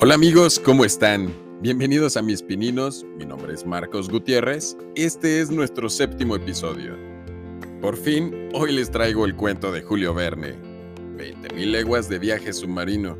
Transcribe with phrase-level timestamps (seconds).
[0.00, 1.34] Hola amigos, ¿cómo están?
[1.60, 6.96] Bienvenidos a Mis Pininos, mi nombre es Marcos Gutiérrez, este es nuestro séptimo episodio.
[7.80, 10.54] Por fin, hoy les traigo el cuento de Julio Verne,
[11.16, 13.18] 20.000 leguas de viaje submarino.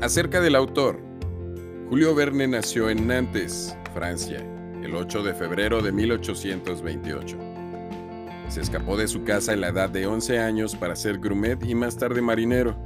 [0.00, 0.98] Acerca del autor,
[1.90, 4.44] Julio Verne nació en Nantes, Francia,
[4.82, 7.38] el 8 de febrero de 1828.
[8.48, 11.76] Se escapó de su casa en la edad de 11 años para ser grumet y
[11.76, 12.76] más tarde marinero,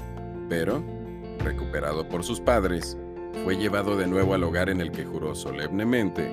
[0.51, 1.00] pero
[1.41, 2.97] recuperado por sus padres,
[3.45, 6.31] fue llevado de nuevo al hogar en el que juró solemnemente,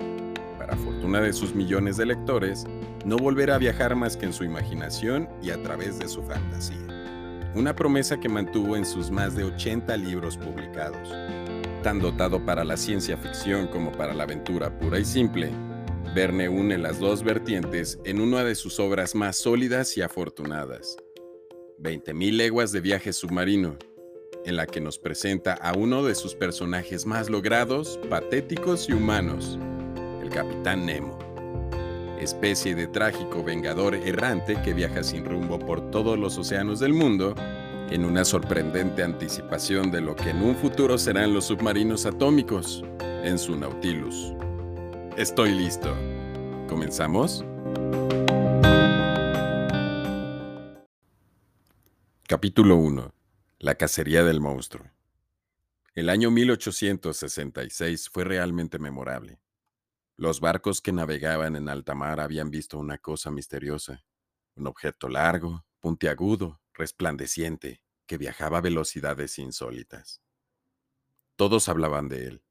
[0.57, 2.65] para fortuna de sus millones de lectores,
[3.05, 7.51] no volver a viajar más que en su imaginación y a través de su fantasía.
[7.55, 11.15] Una promesa que mantuvo en sus más de 80 libros publicados.
[11.83, 15.51] Tan dotado para la ciencia ficción como para la aventura pura y simple,
[16.17, 20.97] Verne une las dos vertientes en una de sus obras más sólidas y afortunadas.
[21.79, 23.77] 20.000 leguas de viaje submarino,
[24.47, 29.59] en la que nos presenta a uno de sus personajes más logrados, patéticos y humanos,
[30.23, 31.19] el Capitán Nemo,
[32.17, 37.35] especie de trágico vengador errante que viaja sin rumbo por todos los océanos del mundo,
[37.89, 42.85] en una sorprendente anticipación de lo que en un futuro serán los submarinos atómicos
[43.23, 44.33] en su Nautilus.
[45.17, 45.93] Estoy listo.
[46.69, 47.43] ¿Comenzamos?
[52.27, 53.16] Capítulo 1
[53.59, 54.85] la cacería del monstruo.
[55.95, 59.41] El año 1866 fue realmente memorable.
[60.15, 64.05] Los barcos que navegaban en alta mar habían visto una cosa misteriosa,
[64.53, 70.21] un objeto largo, puntiagudo, resplandeciente, que viajaba a velocidades insólitas.
[71.35, 72.43] Todos hablaban de él.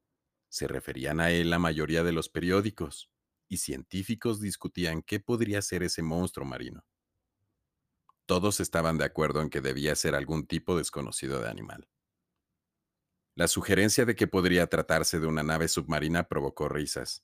[0.49, 3.09] Se referían a él la mayoría de los periódicos,
[3.47, 6.85] y científicos discutían qué podría ser ese monstruo marino.
[8.27, 11.87] Todos estaban de acuerdo en que debía ser algún tipo desconocido de animal.
[13.35, 17.23] La sugerencia de que podría tratarse de una nave submarina provocó risas.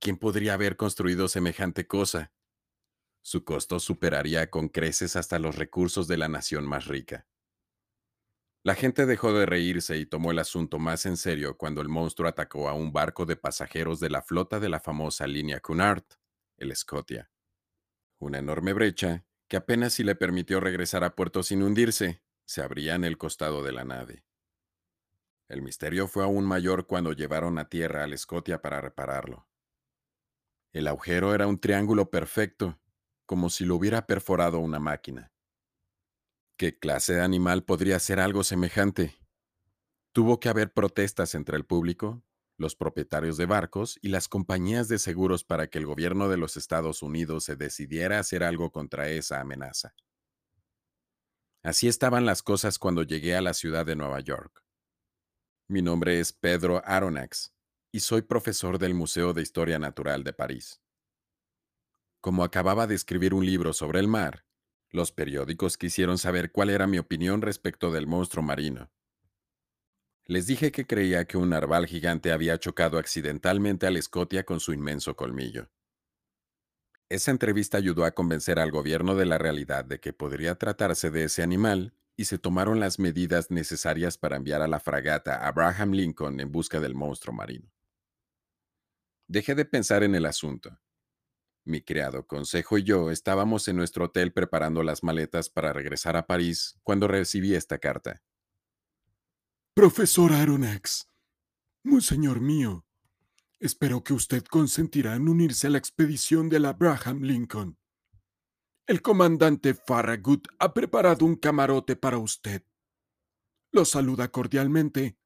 [0.00, 2.32] ¿Quién podría haber construido semejante cosa?
[3.22, 7.26] Su costo superaría con creces hasta los recursos de la nación más rica.
[8.64, 12.30] La gente dejó de reírse y tomó el asunto más en serio cuando el monstruo
[12.30, 16.04] atacó a un barco de pasajeros de la flota de la famosa línea Cunard,
[16.56, 17.30] el Scotia.
[18.20, 22.94] Una enorme brecha, que apenas si le permitió regresar a puerto sin hundirse, se abría
[22.94, 24.24] en el costado de la nave.
[25.48, 29.48] El misterio fue aún mayor cuando llevaron a tierra al Scotia para repararlo.
[30.72, 32.78] El agujero era un triángulo perfecto,
[33.24, 35.32] como si lo hubiera perforado una máquina.
[36.58, 39.16] ¿Qué clase de animal podría ser algo semejante?
[40.12, 42.22] Tuvo que haber protestas entre el público,
[42.58, 46.56] los propietarios de barcos y las compañías de seguros para que el gobierno de los
[46.56, 49.94] Estados Unidos se decidiera a hacer algo contra esa amenaza.
[51.62, 54.64] Así estaban las cosas cuando llegué a la ciudad de Nueva York.
[55.68, 57.54] Mi nombre es Pedro Aronax
[57.92, 60.80] y soy profesor del Museo de Historia Natural de París.
[62.20, 64.44] Como acababa de escribir un libro sobre el mar,
[64.90, 68.90] los periódicos quisieron saber cuál era mi opinión respecto del monstruo marino.
[70.30, 74.74] Les dije que creía que un narval gigante había chocado accidentalmente al Scotia con su
[74.74, 75.70] inmenso colmillo.
[77.08, 81.24] Esa entrevista ayudó a convencer al gobierno de la realidad de que podría tratarse de
[81.24, 86.38] ese animal y se tomaron las medidas necesarias para enviar a la fragata Abraham Lincoln
[86.40, 87.72] en busca del monstruo marino.
[89.28, 90.78] Dejé de pensar en el asunto.
[91.64, 96.26] Mi criado Consejo y yo estábamos en nuestro hotel preparando las maletas para regresar a
[96.26, 98.22] París cuando recibí esta carta.
[99.78, 101.08] Profesor Aronax,
[102.00, 102.84] señor mío,
[103.60, 107.78] espero que usted consentirá en unirse a la expedición del Abraham Lincoln.
[108.88, 112.64] El comandante Farragut ha preparado un camarote para usted.
[113.70, 115.16] Lo saluda cordialmente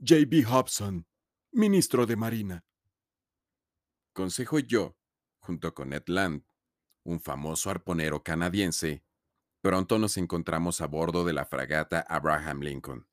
[0.00, 0.46] J.B.
[0.46, 1.06] Hobson,
[1.52, 2.64] ministro de Marina.
[4.12, 4.96] Consejo yo,
[5.38, 6.42] junto con Ned Land,
[7.04, 9.04] un famoso arponero canadiense,
[9.60, 13.11] pronto nos encontramos a bordo de la fragata Abraham Lincoln.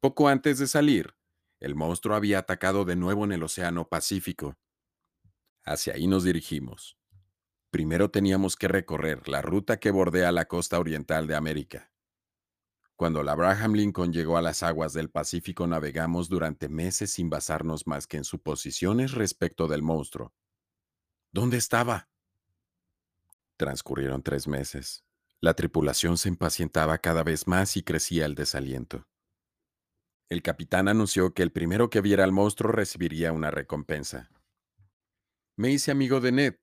[0.00, 1.16] Poco antes de salir,
[1.58, 4.56] el monstruo había atacado de nuevo en el Océano Pacífico.
[5.64, 6.96] Hacia ahí nos dirigimos.
[7.70, 11.90] Primero teníamos que recorrer la ruta que bordea la costa oriental de América.
[12.94, 17.88] Cuando el Abraham Lincoln llegó a las aguas del Pacífico navegamos durante meses sin basarnos
[17.88, 20.32] más que en suposiciones respecto del monstruo.
[21.32, 22.08] ¿Dónde estaba?
[23.56, 25.04] Transcurrieron tres meses.
[25.40, 29.08] La tripulación se impacientaba cada vez más y crecía el desaliento.
[30.30, 34.30] El capitán anunció que el primero que viera al monstruo recibiría una recompensa.
[35.56, 36.56] Me hice amigo de Ned,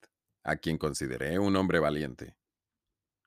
[0.43, 2.37] a quien consideré un hombre valiente.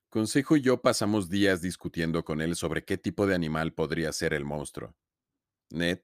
[0.09, 4.33] Consejo y yo pasamos días discutiendo con él sobre qué tipo de animal podría ser
[4.33, 4.95] el monstruo.
[5.69, 5.99] Ned,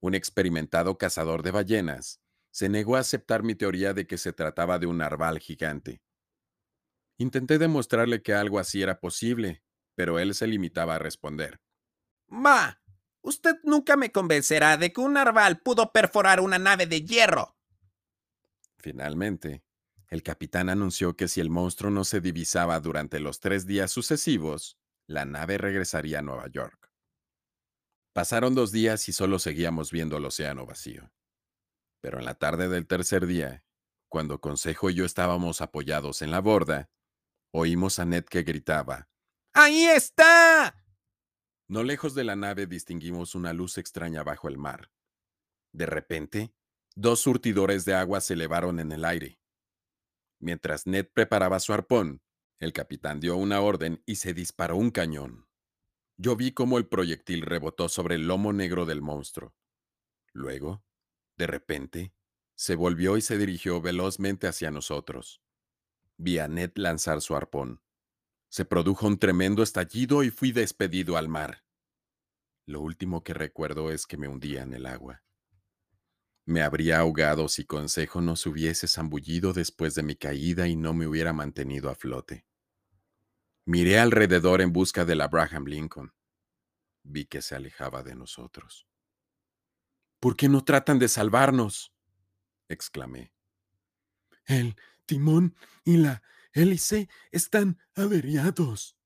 [0.00, 2.20] un experimentado cazador de ballenas,
[2.50, 6.02] se negó a aceptar mi teoría de que se trataba de un narval gigante.
[7.16, 9.62] Intenté demostrarle que algo así era posible,
[9.94, 11.60] pero él se limitaba a responder.
[12.26, 12.82] Ma,
[13.28, 17.56] usted nunca me convencerá de que un narval pudo perforar una nave de hierro.
[18.78, 19.62] Finalmente,
[20.08, 24.78] el capitán anunció que si el monstruo no se divisaba durante los tres días sucesivos,
[25.06, 26.90] la nave regresaría a Nueva York.
[28.14, 31.12] Pasaron dos días y solo seguíamos viendo el océano vacío.
[32.00, 33.64] Pero en la tarde del tercer día,
[34.08, 36.90] cuando Consejo y yo estábamos apoyados en la borda,
[37.52, 39.08] oímos a Ned que gritaba,
[39.52, 40.74] ¡Ahí está!
[41.68, 44.90] No lejos de la nave distinguimos una luz extraña bajo el mar.
[45.72, 46.54] De repente,
[46.96, 49.38] dos surtidores de agua se elevaron en el aire.
[50.40, 52.22] Mientras Ned preparaba su arpón,
[52.58, 55.46] el capitán dio una orden y se disparó un cañón.
[56.16, 59.54] Yo vi cómo el proyectil rebotó sobre el lomo negro del monstruo.
[60.32, 60.82] Luego,
[61.36, 62.14] de repente,
[62.54, 65.42] se volvió y se dirigió velozmente hacia nosotros.
[66.16, 67.82] Vi a Ned lanzar su arpón.
[68.48, 71.64] Se produjo un tremendo estallido y fui despedido al mar.
[72.66, 75.22] Lo último que recuerdo es que me hundía en el agua.
[76.46, 80.94] Me habría ahogado si Consejo no se hubiese zambullido después de mi caída y no
[80.94, 82.46] me hubiera mantenido a flote.
[83.66, 86.14] Miré alrededor en busca del Abraham Lincoln.
[87.02, 88.86] Vi que se alejaba de nosotros.
[90.20, 91.92] ¿Por qué no tratan de salvarnos?
[92.68, 93.32] exclamé.
[94.46, 94.74] El
[95.04, 95.54] timón
[95.84, 96.22] y la
[96.58, 98.96] hélice están averiados,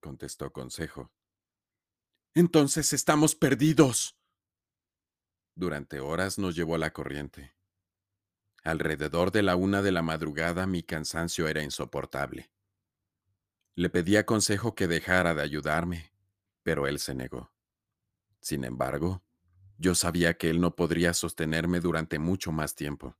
[0.00, 1.12] contestó Consejo.
[2.34, 4.18] Entonces estamos perdidos.
[5.54, 7.54] Durante horas nos llevó la corriente.
[8.62, 12.50] Alrededor de la una de la madrugada mi cansancio era insoportable.
[13.74, 16.12] Le pedí a Consejo que dejara de ayudarme,
[16.62, 17.52] pero él se negó.
[18.40, 19.22] Sin embargo,
[19.78, 23.18] yo sabía que él no podría sostenerme durante mucho más tiempo.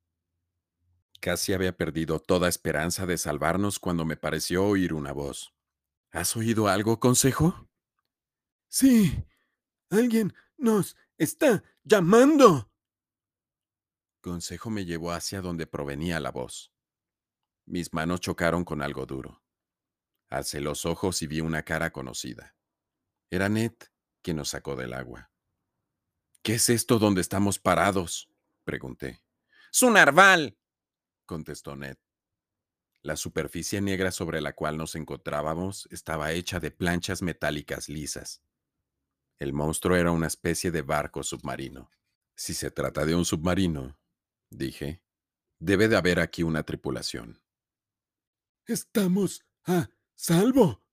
[1.19, 5.53] Casi había perdido toda esperanza de salvarnos cuando me pareció oír una voz.
[6.11, 7.69] ¿Has oído algo, consejo?
[8.69, 9.25] Sí,
[9.89, 12.71] alguien nos está llamando.
[14.21, 16.71] Consejo me llevó hacia donde provenía la voz.
[17.65, 19.43] Mis manos chocaron con algo duro.
[20.29, 22.55] Alcé los ojos y vi una cara conocida.
[23.29, 23.73] Era Ned
[24.21, 25.31] quien nos sacó del agua.
[26.43, 28.29] ¿Qué es esto donde estamos parados?
[28.63, 29.21] pregunté.
[29.71, 30.57] ¡Su narval!
[31.27, 31.97] Contestó Ned.
[33.03, 38.41] La superficie negra sobre la cual nos encontrábamos estaba hecha de planchas metálicas lisas.
[39.37, 41.91] El monstruo era una especie de barco submarino.
[42.35, 43.99] Si se trata de un submarino,
[44.49, 45.03] dije,
[45.59, 47.41] debe de haber aquí una tripulación.
[48.65, 50.83] Estamos a salvo,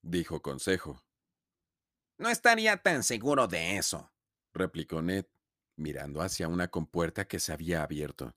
[0.00, 1.04] dijo Consejo.
[2.18, 4.12] No estaría tan seguro de eso,
[4.54, 5.26] replicó Ned,
[5.76, 8.36] mirando hacia una compuerta que se había abierto.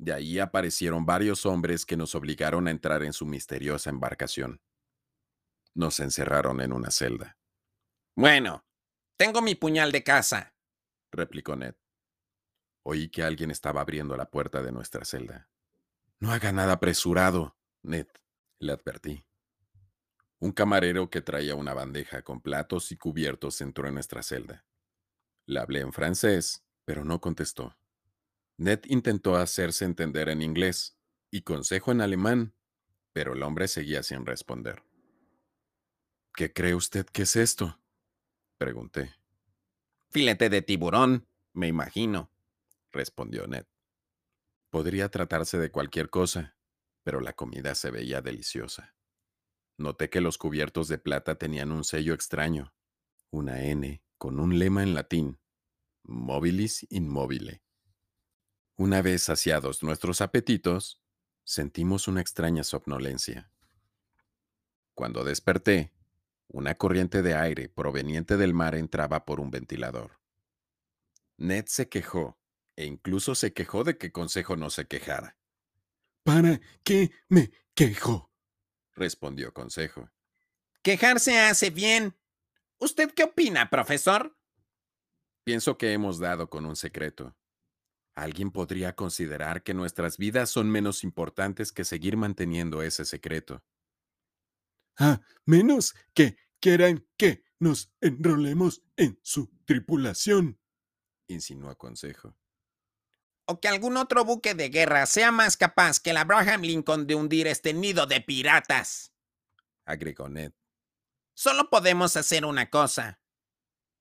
[0.00, 4.62] De ahí aparecieron varios hombres que nos obligaron a entrar en su misteriosa embarcación.
[5.74, 7.36] Nos encerraron en una celda.
[8.16, 8.64] Bueno,
[9.18, 10.54] tengo mi puñal de caza,
[11.12, 11.74] replicó Ned.
[12.82, 15.50] Oí que alguien estaba abriendo la puerta de nuestra celda.
[16.18, 18.06] No haga nada apresurado, Ned,
[18.58, 19.26] le advertí.
[20.38, 24.64] Un camarero que traía una bandeja con platos y cubiertos entró en nuestra celda.
[25.44, 27.76] Le hablé en francés, pero no contestó.
[28.60, 30.94] Ned intentó hacerse entender en inglés
[31.30, 32.54] y consejo en alemán,
[33.14, 34.82] pero el hombre seguía sin responder.
[36.34, 37.80] ¿Qué cree usted que es esto?
[38.58, 39.14] Pregunté.
[40.10, 42.30] Filete de tiburón, me imagino,
[42.92, 43.64] respondió Ned.
[44.68, 46.54] Podría tratarse de cualquier cosa,
[47.02, 48.94] pero la comida se veía deliciosa.
[49.78, 52.74] Noté que los cubiertos de plata tenían un sello extraño,
[53.30, 55.40] una N con un lema en latín,
[56.02, 57.62] Mobilis Immobile.
[58.80, 61.02] Una vez saciados nuestros apetitos,
[61.44, 63.52] sentimos una extraña somnolencia.
[64.94, 65.92] Cuando desperté,
[66.48, 70.18] una corriente de aire proveniente del mar entraba por un ventilador.
[71.36, 72.40] Ned se quejó,
[72.74, 75.36] e incluso se quejó de que Consejo no se quejara.
[76.22, 78.32] ¿Para qué me quejo?
[78.94, 80.10] respondió Consejo.
[80.80, 82.16] Quejarse hace bien.
[82.78, 84.38] ¿Usted qué opina, profesor?
[85.44, 87.36] Pienso que hemos dado con un secreto.
[88.14, 93.62] Alguien podría considerar que nuestras vidas son menos importantes que seguir manteniendo ese secreto
[95.00, 100.60] a menos que quieran que nos enrolemos en su tripulación,
[101.26, 102.36] insinuó Consejo.
[103.46, 107.14] O que algún otro buque de guerra sea más capaz que el Abraham Lincoln de
[107.14, 109.12] hundir este nido de piratas,
[109.84, 110.52] agregó Ned.
[111.34, 113.20] Solo podemos hacer una cosa.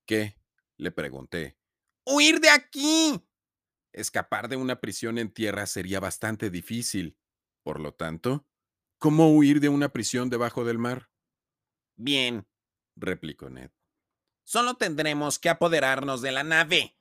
[0.06, 0.36] ¿Qué?
[0.78, 1.58] Le pregunté.
[2.06, 3.26] ¡Huir de aquí!
[3.94, 7.18] Escapar de una prisión en tierra sería bastante difícil.
[7.64, 8.48] Por lo tanto,
[8.98, 11.10] ¿cómo huir de una prisión debajo del mar?
[11.96, 12.48] Bien,
[12.96, 13.72] replicó Ned.
[14.44, 16.98] Solo tendremos que apoderarnos de la nave.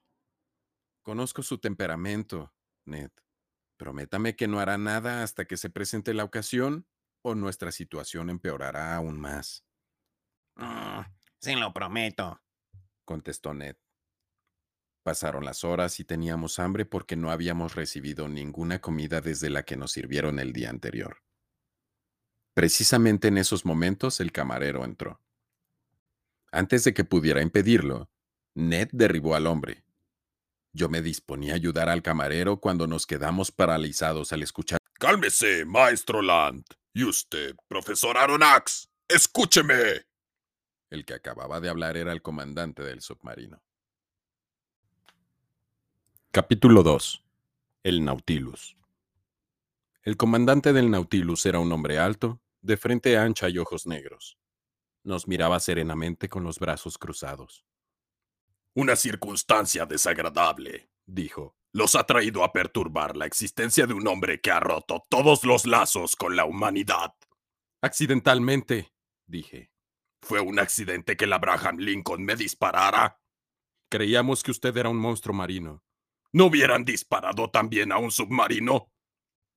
[1.03, 2.55] Conozco su temperamento,
[2.85, 3.11] Ned.
[3.79, 6.87] Prométame que no hará nada hasta que se presente la ocasión
[7.23, 9.65] o nuestra situación empeorará aún más.
[10.57, 11.01] Mm,
[11.39, 12.43] se lo prometo,
[13.05, 13.77] contestó Ned.
[15.09, 19.75] Pasaron las horas y teníamos hambre porque no habíamos recibido ninguna comida desde la que
[19.75, 21.23] nos sirvieron el día anterior.
[22.53, 25.23] Precisamente en esos momentos el camarero entró.
[26.53, 28.11] Antes de que pudiera impedirlo,
[28.55, 29.83] Ned derribó al hombre.
[30.75, 34.79] Yo me disponía a ayudar al camarero cuando nos quedamos paralizados al escuchar.
[34.99, 36.67] Cálmese, maestro Land.
[36.93, 40.05] Y usted, profesor Aronax, escúcheme.
[40.91, 43.63] El que acababa de hablar era el comandante del submarino.
[46.41, 47.25] Capítulo 2.
[47.83, 48.77] El Nautilus.
[50.05, 54.39] El comandante del Nautilus era un hombre alto, de frente ancha y ojos negros.
[55.03, 57.67] Nos miraba serenamente con los brazos cruzados.
[58.73, 64.53] Una circunstancia desagradable, dijo, los ha traído a perturbar la existencia de un hombre que
[64.53, 67.15] ha roto todos los lazos con la humanidad.
[67.83, 68.93] Accidentalmente,
[69.27, 69.73] dije.
[70.23, 73.21] ¿Fue un accidente que la Abraham Lincoln me disparara?
[73.91, 75.83] Creíamos que usted era un monstruo marino.
[76.33, 78.93] ¿No hubieran disparado también a un submarino?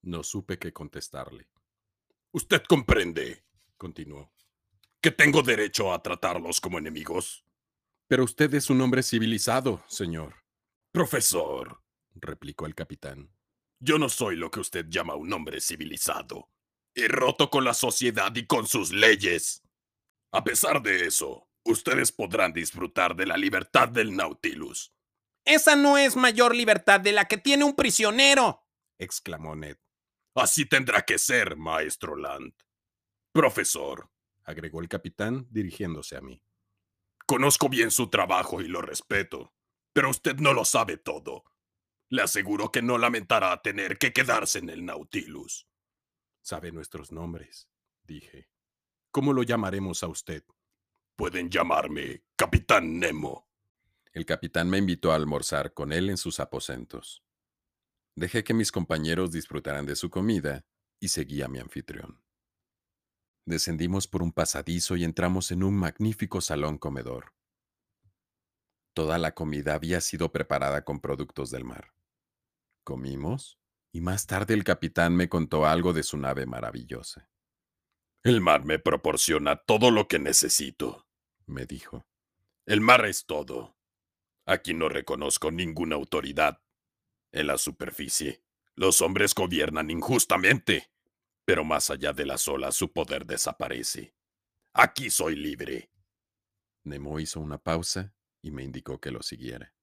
[0.03, 1.49] No supe qué contestarle.
[2.31, 3.43] Usted comprende,
[3.77, 4.31] continuó,
[5.01, 7.43] que tengo derecho a tratarlos como enemigos.
[8.07, 10.35] Pero usted es un hombre civilizado, señor.
[10.91, 11.81] Profesor,
[12.15, 13.31] replicó el capitán,
[13.79, 16.49] yo no soy lo que usted llama un hombre civilizado.
[16.93, 19.63] He roto con la sociedad y con sus leyes.
[20.31, 24.93] A pesar de eso, ustedes podrán disfrutar de la libertad del Nautilus.
[25.45, 28.67] Esa no es mayor libertad de la que tiene un prisionero,
[28.98, 29.77] exclamó Ned.
[30.36, 32.53] Así tendrá que ser, maestro Land.
[33.33, 34.12] Profesor,
[34.43, 36.43] agregó el capitán dirigiéndose a mí.
[37.25, 39.53] Conozco bien su trabajo y lo respeto,
[39.93, 41.43] pero usted no lo sabe todo.
[42.10, 45.67] Le aseguro que no lamentará tener que quedarse en el Nautilus.
[46.41, 47.69] Sabe nuestros nombres,
[48.03, 48.50] dije.
[49.12, 50.43] ¿Cómo lo llamaremos a usted?
[51.15, 53.50] Pueden llamarme Capitán Nemo.
[54.13, 57.24] El capitán me invitó a almorzar con él en sus aposentos.
[58.15, 60.65] Dejé que mis compañeros disfrutaran de su comida
[61.00, 62.22] y seguí a mi anfitrión.
[63.46, 67.34] Descendimos por un pasadizo y entramos en un magnífico salón comedor.
[68.94, 71.94] Toda la comida había sido preparada con productos del mar.
[72.84, 73.60] Comimos
[73.94, 77.30] y más tarde el capitán me contó algo de su nave maravillosa.
[78.24, 81.08] El mar me proporciona todo lo que necesito,
[81.46, 82.06] me dijo.
[82.65, 83.75] El mar es todo.
[84.51, 86.62] Aquí no reconozco ninguna autoridad.
[87.31, 88.43] En la superficie,
[88.75, 90.91] los hombres gobiernan injustamente
[91.46, 94.15] pero más allá de las olas su poder desaparece.
[94.74, 95.91] Aquí soy libre.
[96.84, 99.74] Nemo hizo una pausa y me indicó que lo siguiera.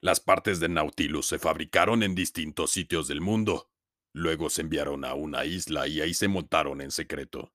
[0.00, 3.70] Las partes de Nautilus se fabricaron en distintos sitios del mundo.
[4.12, 7.54] Luego se enviaron a una isla y ahí se montaron en secreto,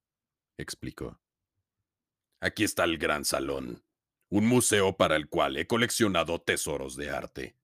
[0.58, 1.20] explicó.
[2.40, 3.84] Aquí está el gran salón,
[4.30, 7.58] un museo para el cual he coleccionado tesoros de arte.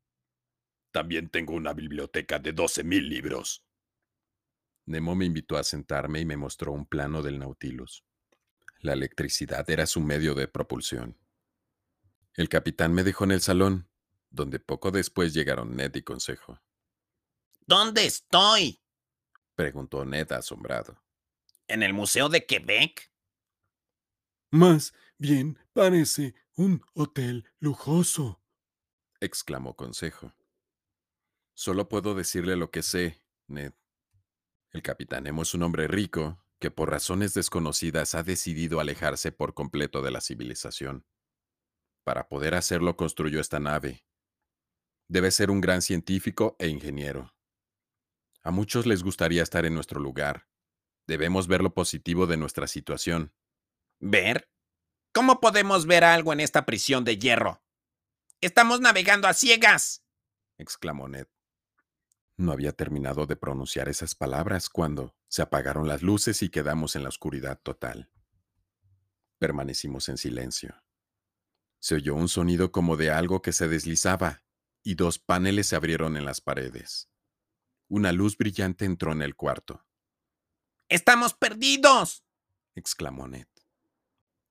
[0.91, 3.65] También tengo una biblioteca de 12.000 libros.
[4.85, 8.03] Nemo me invitó a sentarme y me mostró un plano del Nautilus.
[8.79, 11.17] La electricidad era su medio de propulsión.
[12.33, 13.89] El capitán me dejó en el salón,
[14.29, 16.59] donde poco después llegaron Ned y Consejo.
[17.65, 18.81] ¿Dónde estoy?
[19.55, 21.01] preguntó Ned asombrado.
[21.67, 23.11] ¿En el Museo de Quebec?
[24.51, 28.43] Más bien parece un hotel lujoso,
[29.19, 30.33] exclamó Consejo.
[31.55, 33.73] Solo puedo decirle lo que sé, Ned.
[34.71, 39.53] El capitán Nemo es un hombre rico que por razones desconocidas ha decidido alejarse por
[39.53, 41.05] completo de la civilización.
[42.03, 44.05] Para poder hacerlo construyó esta nave.
[45.07, 47.33] Debe ser un gran científico e ingeniero.
[48.41, 50.47] A muchos les gustaría estar en nuestro lugar.
[51.07, 53.33] Debemos ver lo positivo de nuestra situación.
[53.99, 54.52] ¿Ver?
[55.13, 57.61] ¿Cómo podemos ver algo en esta prisión de hierro?
[58.41, 60.03] Estamos navegando a ciegas,
[60.57, 61.27] exclamó Ned.
[62.35, 67.03] No había terminado de pronunciar esas palabras cuando se apagaron las luces y quedamos en
[67.03, 68.09] la oscuridad total.
[69.37, 70.83] Permanecimos en silencio.
[71.79, 74.43] Se oyó un sonido como de algo que se deslizaba
[74.81, 77.07] y dos paneles se abrieron en las paredes.
[77.87, 79.85] Una luz brillante entró en el cuarto.
[80.89, 82.25] ¡Estamos perdidos!
[82.73, 83.52] exclamó Ned.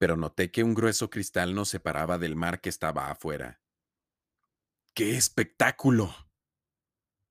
[0.02, 3.62] Pero noté que un grueso cristal nos separaba del mar que estaba afuera.
[4.94, 6.12] ¡Qué espectáculo!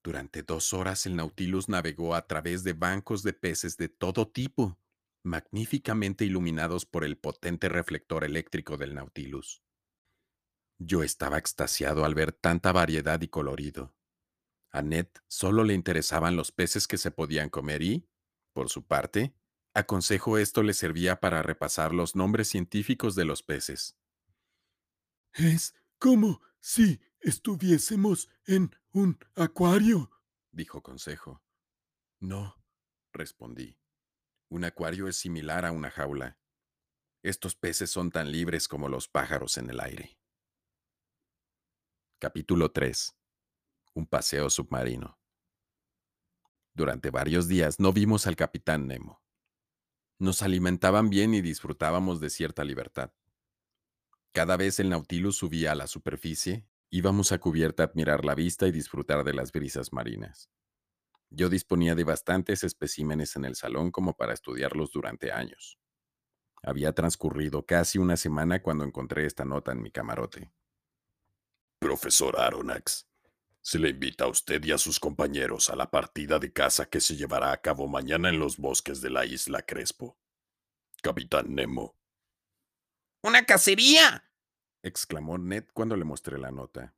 [0.02, 4.80] Durante dos horas el Nautilus navegó a través de bancos de peces de todo tipo,
[5.22, 9.62] magníficamente iluminados por el potente reflector eléctrico del Nautilus.
[10.80, 13.94] Yo estaba extasiado al ver tanta variedad y colorido.
[14.72, 18.08] A Ned solo le interesaban los peces que se podían comer y,
[18.54, 19.36] por su parte,
[19.74, 23.98] aconsejo esto le servía para repasar los nombres científicos de los peces.
[25.34, 30.12] Es como si estuviésemos en un acuario,
[30.52, 31.42] dijo Consejo.
[32.20, 32.56] No,
[33.14, 33.78] respondí.
[34.50, 36.38] Un acuario es similar a una jaula.
[37.24, 40.18] Estos peces son tan libres como los pájaros en el aire.
[42.20, 43.16] Capítulo 3.
[43.94, 45.20] Un paseo submarino.
[46.74, 49.22] Durante varios días no vimos al capitán Nemo.
[50.22, 53.12] Nos alimentaban bien y disfrutábamos de cierta libertad.
[54.32, 58.68] Cada vez el Nautilus subía a la superficie, íbamos a cubierta a admirar la vista
[58.68, 60.52] y disfrutar de las brisas marinas.
[61.32, 65.80] Yo disponía de bastantes especímenes en el salón como para estudiarlos durante años.
[66.62, 70.54] Había transcurrido casi una semana cuando encontré esta nota en mi camarote.
[71.80, 73.08] Profesor Aronax,
[73.62, 77.00] se le invita a usted y a sus compañeros a la partida de caza que
[77.00, 80.18] se llevará a cabo mañana en los bosques de la isla Crespo.
[81.02, 81.96] Capitán Nemo.
[83.22, 84.32] ¡Una cacería!
[84.82, 86.96] exclamó Ned cuando le mostré la nota.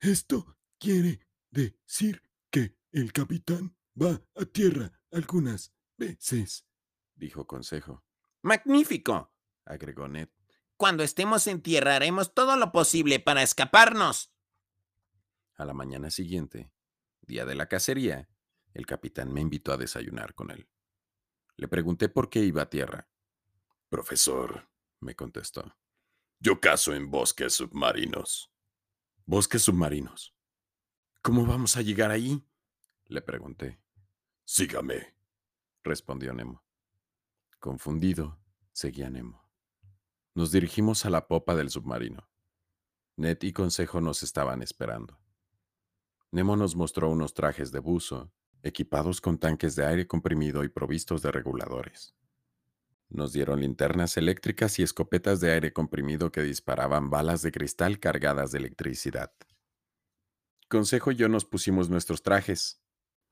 [0.00, 6.66] Esto quiere decir que el capitán va a tierra algunas veces,
[7.14, 8.04] dijo Consejo.
[8.42, 9.32] ¡Magnífico!
[9.64, 10.28] agregó Ned.
[10.76, 14.32] Cuando estemos en tierra haremos todo lo posible para escaparnos.
[15.58, 16.72] A la mañana siguiente,
[17.20, 18.28] día de la cacería,
[18.74, 20.68] el capitán me invitó a desayunar con él.
[21.56, 23.08] Le pregunté por qué iba a tierra.
[23.88, 25.76] Profesor, me contestó.
[26.38, 28.52] Yo cazo en bosques submarinos.
[29.26, 30.32] ¿Bosques submarinos?
[31.22, 32.46] ¿Cómo vamos a llegar ahí?
[33.06, 33.80] Le pregunté.
[34.44, 35.16] Sígame,
[35.82, 36.64] respondió Nemo.
[37.58, 38.38] Confundido,
[38.70, 39.50] seguía Nemo.
[40.36, 42.30] Nos dirigimos a la popa del submarino.
[43.16, 45.18] Ned y Consejo nos estaban esperando.
[46.30, 48.30] Nemo nos mostró unos trajes de buzo,
[48.62, 52.14] equipados con tanques de aire comprimido y provistos de reguladores.
[53.08, 58.52] Nos dieron linternas eléctricas y escopetas de aire comprimido que disparaban balas de cristal cargadas
[58.52, 59.32] de electricidad.
[60.68, 62.82] Consejo y yo nos pusimos nuestros trajes.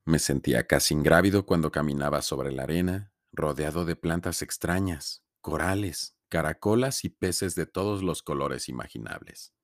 [0.07, 7.05] Me sentía casi ingrávido cuando caminaba sobre la arena, rodeado de plantas extrañas, corales, caracolas
[7.05, 9.56] y peces de todos los colores imaginables.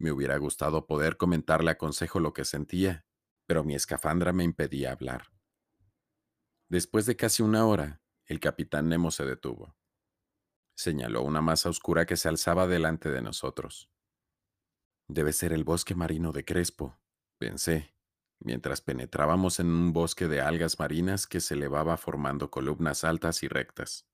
[0.00, 3.04] Me hubiera gustado poder comentarle a Consejo lo que sentía,
[3.46, 5.30] pero mi escafandra me impedía hablar.
[6.70, 9.76] Después de casi una hora, el capitán Nemo se detuvo.
[10.74, 13.90] Señaló una masa oscura que se alzaba delante de nosotros.
[15.06, 16.98] Debe ser el bosque marino de Crespo,
[17.36, 17.94] pensé,
[18.38, 23.48] mientras penetrábamos en un bosque de algas marinas que se elevaba formando columnas altas y
[23.48, 24.06] rectas.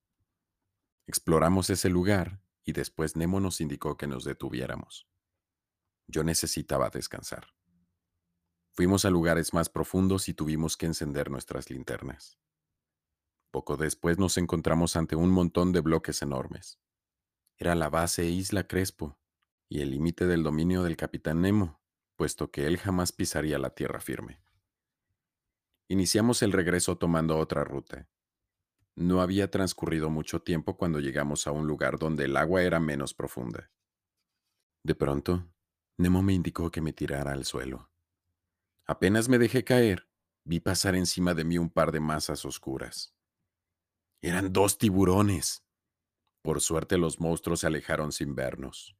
[1.06, 5.06] Exploramos ese lugar y después Nemo nos indicó que nos detuviéramos.
[6.08, 7.48] Yo necesitaba descansar.
[8.72, 12.38] Fuimos a lugares más profundos y tuvimos que encender nuestras linternas.
[13.50, 16.78] Poco después nos encontramos ante un montón de bloques enormes.
[17.56, 19.18] Era la base Isla Crespo
[19.68, 21.80] y el límite del dominio del capitán Nemo,
[22.16, 24.42] puesto que él jamás pisaría la tierra firme.
[25.88, 28.10] Iniciamos el regreso tomando otra ruta.
[28.94, 33.14] No había transcurrido mucho tiempo cuando llegamos a un lugar donde el agua era menos
[33.14, 33.70] profunda.
[34.82, 35.46] De pronto,
[35.98, 37.90] Nemo me indicó que me tirara al suelo.
[38.84, 40.06] Apenas me dejé caer,
[40.44, 43.14] vi pasar encima de mí un par de masas oscuras.
[44.20, 45.64] Eran dos tiburones.
[46.42, 48.96] Por suerte los monstruos se alejaron sin vernos.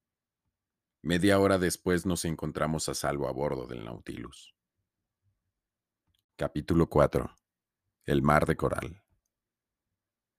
[1.02, 4.54] Media hora después nos encontramos a salvo a bordo del Nautilus.
[6.35, 7.30] Capítulo 4.
[8.06, 9.02] El mar de coral.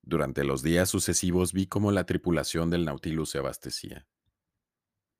[0.02, 4.08] Durante los días sucesivos vi cómo la tripulación del Nautilus se abastecía.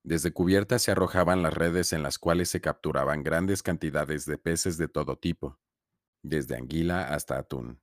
[0.02, 4.78] Desde cubierta se arrojaban las redes en las cuales se capturaban grandes cantidades de peces
[4.78, 5.58] de todo tipo,
[6.22, 7.82] desde anguila hasta atún.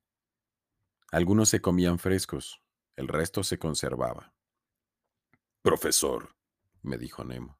[1.11, 2.61] Algunos se comían frescos,
[2.95, 4.33] el resto se conservaba.
[5.61, 6.35] Profesor,
[6.81, 7.59] me dijo Nemo,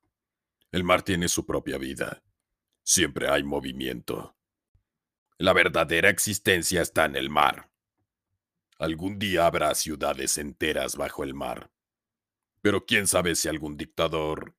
[0.71, 2.23] el mar tiene su propia vida.
[2.83, 4.35] Siempre hay movimiento.
[5.37, 7.71] La verdadera existencia está en el mar.
[8.77, 11.71] Algún día habrá ciudades enteras bajo el mar.
[12.65, 14.55] Pero quién sabe si algún dictador...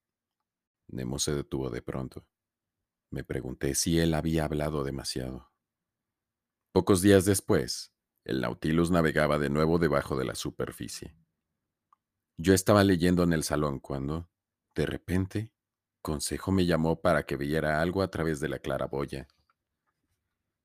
[0.86, 2.24] Nemo se detuvo de pronto.
[3.10, 5.50] Me pregunté si él había hablado demasiado.
[6.70, 7.92] Pocos días después,
[8.22, 11.16] el Nautilus navegaba de nuevo debajo de la superficie.
[12.36, 14.30] Yo estaba leyendo en el salón cuando,
[14.76, 15.52] de repente,
[16.00, 19.26] Consejo me llamó para que viera algo a través de la claraboya.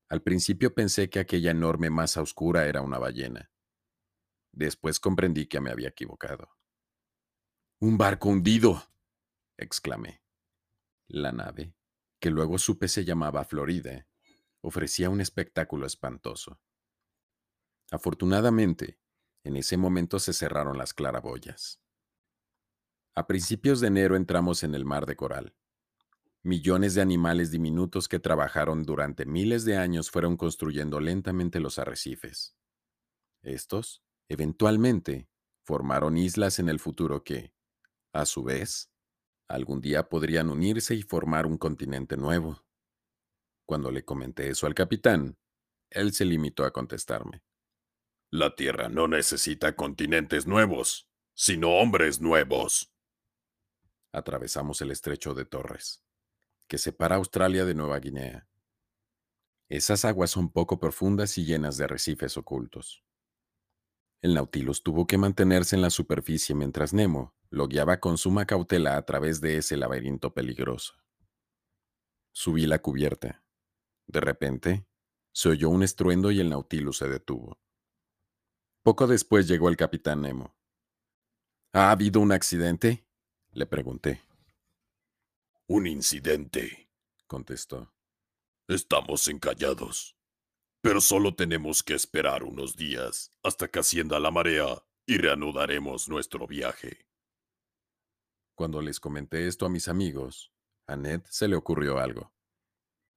[0.10, 3.50] Al principio pensé que aquella enorme masa oscura era una ballena.
[4.52, 6.61] Después comprendí que me había equivocado.
[7.84, 8.84] ¡Un barco hundido!
[9.58, 10.22] exclamé.
[11.08, 11.74] La nave,
[12.20, 14.06] que luego supe se llamaba Florida,
[14.62, 16.62] ofrecía un espectáculo espantoso.
[17.90, 19.00] Afortunadamente,
[19.44, 21.82] en ese momento se cerraron las claraboyas.
[23.16, 25.56] A principios de enero entramos en el mar de coral.
[26.44, 32.56] Millones de animales diminutos que trabajaron durante miles de años fueron construyendo lentamente los arrecifes.
[33.42, 35.32] Estos, eventualmente,
[35.64, 37.56] formaron islas en el futuro que,
[38.14, 38.92] a su vez,
[39.48, 42.66] algún día podrían unirse y formar un continente nuevo.
[43.66, 45.38] Cuando le comenté eso al capitán,
[45.90, 47.44] él se limitó a contestarme.
[48.30, 52.94] La Tierra no necesita continentes nuevos, sino hombres nuevos.
[54.14, 56.04] Atravesamos el estrecho de Torres
[56.72, 58.48] que separa Australia de Nueva Guinea.
[59.68, 63.04] Esas aguas son poco profundas y llenas de arrecifes ocultos.
[64.22, 68.96] El Nautilus tuvo que mantenerse en la superficie mientras Nemo lo guiaba con suma cautela
[68.96, 70.94] a través de ese laberinto peligroso.
[72.32, 73.44] Subí la cubierta.
[74.08, 74.88] De repente,
[75.34, 77.60] se oyó un estruendo y el Nautilus se detuvo.
[78.84, 80.56] Poco después llegó el capitán Nemo.
[81.74, 83.06] ¿Ha habido un accidente?
[83.52, 84.22] Le pregunté.
[85.68, 86.90] Un incidente,
[87.28, 87.94] contestó.
[88.70, 90.16] Estamos encallados.
[90.82, 96.48] Pero solo tenemos que esperar unos días hasta que ascienda la marea y reanudaremos nuestro
[96.48, 97.11] viaje.
[98.62, 100.54] Cuando les comenté esto a mis amigos,
[100.86, 102.32] a Ned se le ocurrió algo.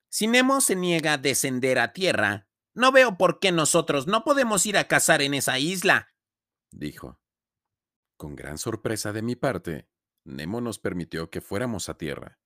[0.09, 4.64] Si Nemo se niega a descender a tierra, no veo por qué nosotros no podemos
[4.64, 6.14] ir a cazar en esa isla,
[6.70, 7.20] dijo.
[8.16, 9.87] Con gran sorpresa de mi parte,
[10.24, 12.40] Nemo nos permitió que fuéramos a tierra.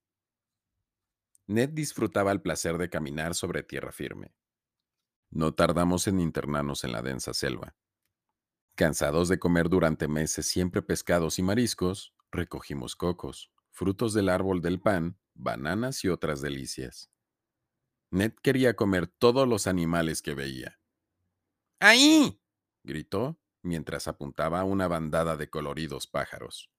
[1.46, 4.34] Ned disfrutaba el placer de caminar sobre tierra firme.
[5.30, 7.76] No tardamos en internarnos en la densa selva.
[8.74, 14.80] Cansados de comer durante meses siempre pescados y mariscos, recogimos cocos, frutos del árbol del
[14.80, 17.10] pan, bananas y otras delicias.
[18.10, 20.80] Ned quería comer todos los animales que veía.
[21.80, 22.40] ¡Ahí!
[22.82, 26.70] gritó mientras apuntaba a una bandada de coloridos pájaros.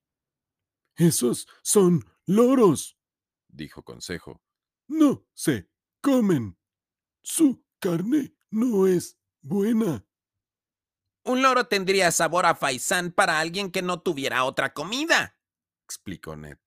[0.95, 2.97] Esos son loros,
[3.47, 4.41] dijo Consejo,
[4.87, 5.69] no se
[6.01, 6.57] comen.
[7.21, 10.05] Su carne no es buena.
[11.23, 15.38] Un loro tendría sabor a faisán para alguien que no tuviera otra comida,
[15.89, 16.59] explicó Ned.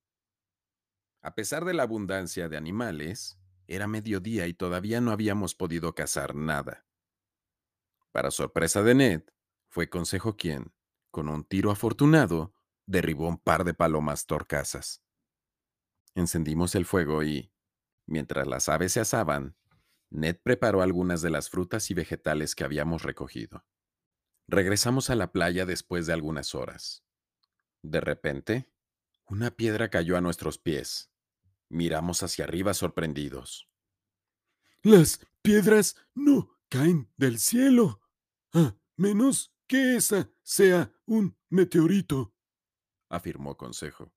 [1.23, 6.35] A pesar de la abundancia de animales, era mediodía y todavía no habíamos podido cazar
[6.35, 6.85] nada.
[8.11, 9.23] Para sorpresa de Ned,
[9.69, 10.75] fue Consejo quien,
[11.13, 12.53] con un tiro afortunado,
[12.87, 15.05] derribó un par de palomas torcasas.
[16.17, 17.53] Encendimos el fuego y,
[18.07, 19.57] Mientras las aves se asaban,
[20.11, 23.65] Ned preparó algunas de las frutas y vegetales que habíamos recogido.
[24.49, 27.05] Regresamos a la playa después de algunas horas.
[27.83, 28.72] De repente,
[29.33, 31.11] una piedra cayó a nuestros pies.
[31.71, 33.67] Miramos hacia arriba sorprendidos.
[34.83, 38.03] Las piedras no caen del cielo,
[38.53, 42.35] a menos que esa sea un meteorito,
[43.09, 44.13] afirmó Consejo.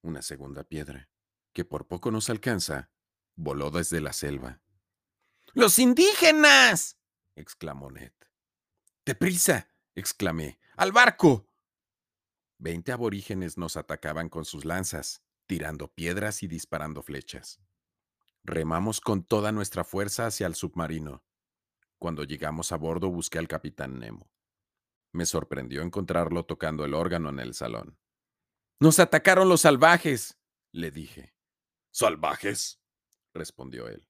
[0.00, 1.10] Una segunda piedra
[1.52, 2.90] que por poco nos alcanza,
[3.34, 4.62] voló desde la selva.
[5.52, 6.98] ¡Los indígenas!
[7.36, 8.12] exclamó Ned.
[9.04, 9.68] ¡Deprisa!
[9.94, 10.58] exclamé.
[10.76, 11.47] ¡Al barco!
[12.58, 17.60] Veinte aborígenes nos atacaban con sus lanzas, tirando piedras y disparando flechas.
[18.42, 21.22] Remamos con toda nuestra fuerza hacia el submarino.
[21.98, 24.30] Cuando llegamos a bordo busqué al capitán Nemo.
[25.12, 27.96] Me sorprendió encontrarlo tocando el órgano en el salón.
[28.80, 30.38] Nos atacaron los salvajes,
[30.72, 31.34] le dije.
[31.90, 32.80] ¿Salvajes?
[33.34, 34.08] respondió él.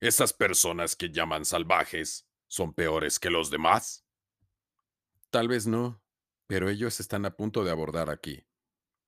[0.00, 4.06] ¿Esas personas que llaman salvajes son peores que los demás?
[5.30, 6.02] Tal vez no,
[6.46, 8.46] pero ellos están a punto de abordar aquí.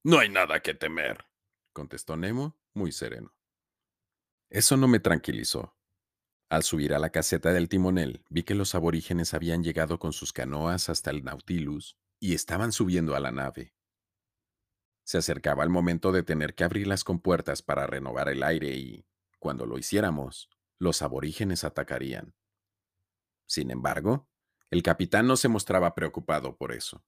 [0.05, 1.27] No hay nada que temer,
[1.73, 3.35] contestó Nemo, muy sereno.
[4.51, 5.77] Eso no me tranquilizó.
[6.49, 10.33] Al subir a la caseta del timonel, vi que los aborígenes habían llegado con sus
[10.33, 13.75] canoas hasta el Nautilus y estaban subiendo a la nave.
[15.05, 19.07] Se acercaba el momento de tener que abrir las compuertas para renovar el aire y,
[19.39, 20.49] cuando lo hiciéramos,
[20.79, 22.35] los aborígenes atacarían.
[23.47, 24.29] Sin embargo,
[24.71, 27.05] el capitán no se mostraba preocupado por eso.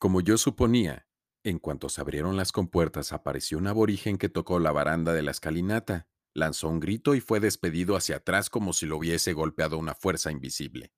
[0.00, 1.06] Como yo suponía,
[1.44, 5.30] en cuanto se abrieron las compuertas apareció un aborigen que tocó la baranda de la
[5.30, 9.94] escalinata, lanzó un grito y fue despedido hacia atrás como si lo hubiese golpeado una
[9.94, 10.94] fuerza invisible.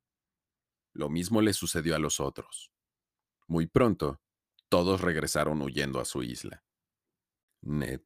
[0.93, 2.71] Lo mismo le sucedió a los otros.
[3.49, 4.21] Muy pronto,
[4.69, 6.63] todos regresaron huyendo a su isla.
[7.61, 8.03] Ned,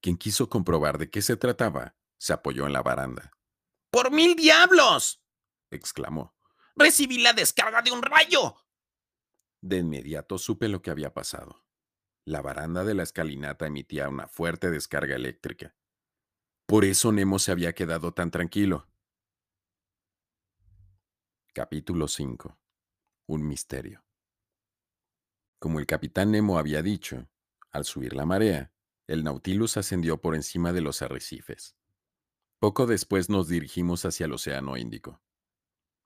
[0.00, 3.32] quien quiso comprobar de qué se trataba, se apoyó en la baranda.
[3.90, 5.22] ¡Por mil diablos!
[5.70, 6.34] exclamó.
[6.74, 8.56] Recibí la descarga de un rayo.
[9.60, 11.64] De inmediato supe lo que había pasado.
[12.24, 15.74] La baranda de la escalinata emitía una fuerte descarga eléctrica.
[16.66, 18.86] Por eso Nemo se había quedado tan tranquilo.
[21.54, 22.58] Capítulo 5.
[23.26, 24.04] Un misterio.
[25.58, 27.28] Como el capitán Nemo había dicho,
[27.70, 28.72] al subir la marea,
[29.06, 31.76] el Nautilus ascendió por encima de los arrecifes.
[32.60, 35.22] Poco después nos dirigimos hacia el Océano Índico.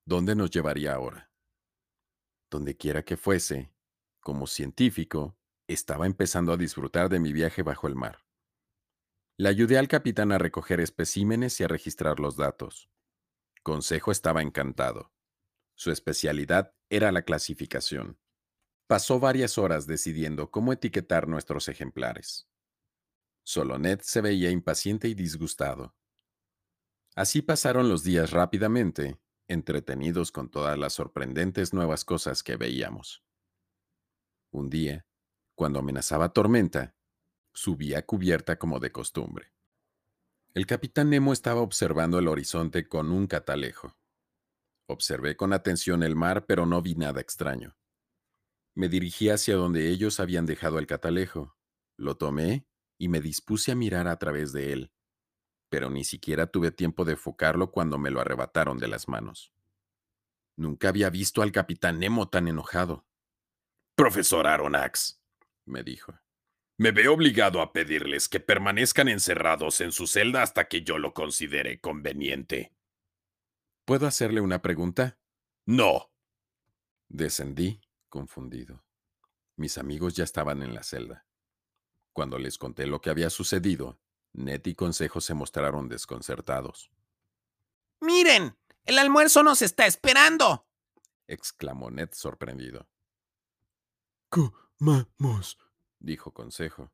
[0.06, 1.31] ¿Dónde nos llevaría ahora?
[2.52, 3.72] Donde quiera que fuese,
[4.20, 8.26] como científico, estaba empezando a disfrutar de mi viaje bajo el mar.
[9.38, 12.90] Le ayudé al capitán a recoger especímenes y a registrar los datos.
[13.62, 15.14] Consejo estaba encantado.
[15.76, 18.18] Su especialidad era la clasificación.
[18.86, 22.50] Pasó varias horas decidiendo cómo etiquetar nuestros ejemplares.
[23.44, 25.96] Solo Ned se veía impaciente y disgustado.
[27.16, 29.21] Así pasaron los días rápidamente,
[29.52, 33.24] entretenidos con todas las sorprendentes nuevas cosas que veíamos.
[34.50, 35.06] Un día,
[35.54, 36.96] cuando amenazaba tormenta,
[37.54, 39.52] subí a cubierta como de costumbre.
[40.54, 43.96] El capitán Nemo estaba observando el horizonte con un catalejo.
[44.86, 47.76] Observé con atención el mar, pero no vi nada extraño.
[48.74, 51.56] Me dirigí hacia donde ellos habían dejado el catalejo.
[51.96, 52.66] Lo tomé
[52.98, 54.92] y me dispuse a mirar a través de él,
[55.72, 59.54] pero ni siquiera tuve tiempo de enfocarlo cuando me lo arrebataron de las manos.
[60.54, 63.06] Nunca había visto al capitán Nemo tan enojado.
[63.94, 65.22] Profesor Aronax,
[65.64, 66.12] me dijo,
[66.76, 71.14] me veo obligado a pedirles que permanezcan encerrados en su celda hasta que yo lo
[71.14, 72.74] considere conveniente.
[73.86, 75.18] ¿Puedo hacerle una pregunta?
[75.64, 76.12] No.
[77.08, 77.80] Descendí,
[78.10, 78.84] confundido.
[79.56, 81.26] Mis amigos ya estaban en la celda.
[82.12, 83.98] Cuando les conté lo que había sucedido,
[84.32, 86.90] Ned y Consejo se mostraron desconcertados.
[88.00, 88.56] ¡Miren!
[88.84, 90.66] ¡El almuerzo nos está esperando!
[91.26, 92.88] exclamó Ned sorprendido.
[94.28, 95.58] Comamos,
[95.98, 96.92] dijo Consejo.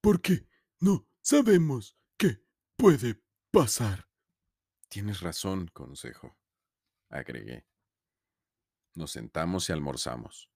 [0.00, 0.46] Porque
[0.80, 2.42] no sabemos qué
[2.76, 4.08] puede pasar.
[4.88, 6.36] Tienes razón, Consejo,
[7.08, 7.66] agregué.
[8.94, 10.50] Nos sentamos y almorzamos.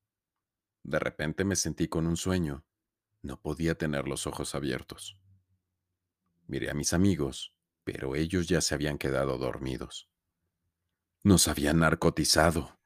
[0.82, 2.64] De repente me sentí con un sueño
[3.24, 5.18] no podía tener los ojos abiertos.
[6.46, 7.54] Miré a mis amigos,
[7.84, 10.08] pero ellos ya se habían quedado dormidos.
[11.22, 12.78] Nos habían narcotizado.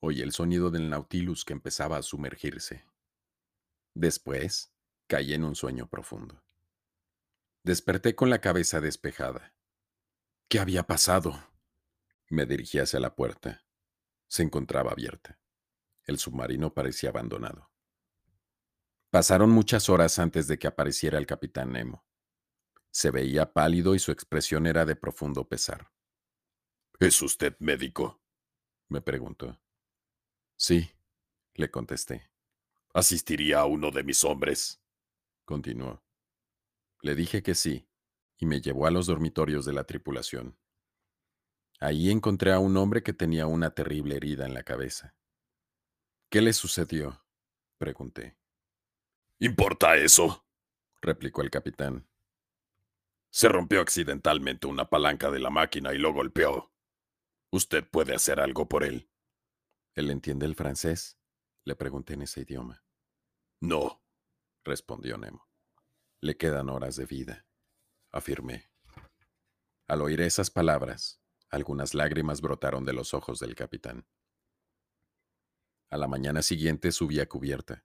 [0.00, 2.84] Oí el sonido del Nautilus que empezaba a sumergirse.
[3.94, 4.72] Después,
[5.06, 6.42] caí en un sueño profundo.
[7.62, 9.54] Desperté con la cabeza despejada.
[10.48, 11.48] ¿Qué había pasado?
[12.28, 13.64] Me dirigí hacia la puerta.
[14.28, 15.38] Se encontraba abierta.
[16.04, 17.70] El submarino parecía abandonado.
[19.10, 22.04] Pasaron muchas horas antes de que apareciera el capitán Nemo.
[22.94, 25.90] Se veía pálido y su expresión era de profundo pesar.
[27.00, 28.22] ¿Es usted médico?
[28.88, 29.60] me preguntó.
[30.56, 30.88] Sí,
[31.54, 32.30] le contesté.
[32.94, 34.80] ¿Asistiría a uno de mis hombres?
[35.44, 36.04] continuó.
[37.00, 37.88] Le dije que sí,
[38.36, 40.56] y me llevó a los dormitorios de la tripulación.
[41.80, 45.16] Ahí encontré a un hombre que tenía una terrible herida en la cabeza.
[46.30, 47.26] ¿Qué le sucedió?
[47.76, 48.38] pregunté.
[49.40, 50.46] ¿Importa eso?
[51.02, 52.08] replicó el capitán.
[53.34, 56.72] Se rompió accidentalmente una palanca de la máquina y lo golpeó.
[57.50, 59.10] ¿Usted puede hacer algo por él?
[59.96, 61.18] ¿Él entiende el francés?
[61.64, 62.84] Le pregunté en ese idioma.
[63.60, 64.04] No,
[64.62, 65.48] respondió Nemo.
[66.20, 67.44] Le quedan horas de vida,
[68.12, 68.70] afirmé.
[69.88, 71.20] Al oír esas palabras,
[71.50, 74.06] algunas lágrimas brotaron de los ojos del capitán.
[75.90, 77.84] A la mañana siguiente subí a cubierta.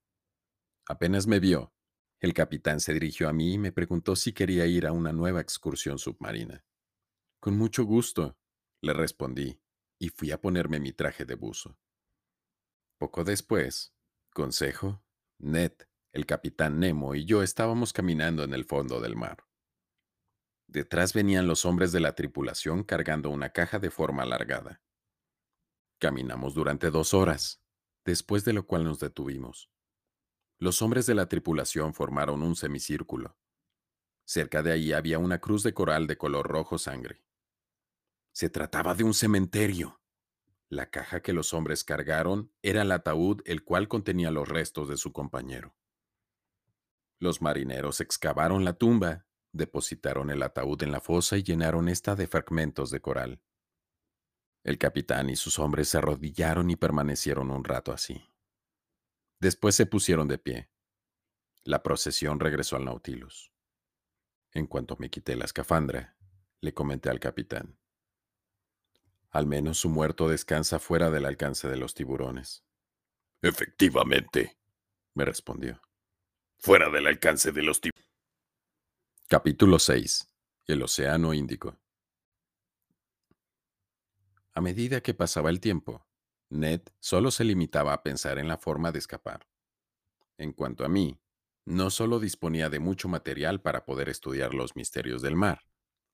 [0.85, 1.73] Apenas me vio,
[2.19, 5.39] el capitán se dirigió a mí y me preguntó si quería ir a una nueva
[5.39, 6.65] excursión submarina.
[7.39, 8.37] Con mucho gusto,
[8.81, 9.61] le respondí,
[9.97, 11.77] y fui a ponerme mi traje de buzo.
[12.97, 13.93] Poco después,
[14.33, 15.01] Consejo,
[15.37, 15.71] Ned,
[16.11, 19.45] el capitán Nemo y yo estábamos caminando en el fondo del mar.
[20.67, 24.81] Detrás venían los hombres de la tripulación cargando una caja de forma alargada.
[25.99, 27.61] Caminamos durante dos horas,
[28.05, 29.71] después de lo cual nos detuvimos.
[30.59, 33.37] Los hombres de la tripulación formaron un semicírculo.
[34.25, 37.23] Cerca de ahí había una cruz de coral de color rojo sangre.
[38.33, 40.01] Se trataba de un cementerio.
[40.67, 44.97] La caja que los hombres cargaron era el ataúd el cual contenía los restos de
[44.97, 45.75] su compañero.
[47.19, 52.27] Los marineros excavaron la tumba, depositaron el ataúd en la fosa y llenaron esta de
[52.27, 53.41] fragmentos de coral.
[54.65, 58.21] El capitán y sus hombres se arrodillaron y permanecieron un rato así.
[59.39, 60.69] Después se pusieron de pie.
[61.63, 63.53] La procesión regresó al Nautilus.
[64.51, 66.17] En cuanto me quité la escafandra,
[66.59, 67.79] le comenté al capitán.
[69.29, 72.65] Al menos su muerto descansa fuera del alcance de los tiburones.
[73.41, 74.57] Efectivamente,
[75.13, 75.81] me respondió.
[76.57, 78.09] Fuera del alcance de los tiburones.
[79.27, 80.27] Capítulo 6.
[80.65, 81.79] El Océano Índico.
[84.53, 86.08] A medida que pasaba el tiempo,
[86.49, 89.47] Ned solo se limitaba a pensar en la forma de escapar.
[90.37, 91.19] En cuanto a mí,
[91.65, 95.61] no solo disponía de mucho material para poder estudiar los misterios del mar,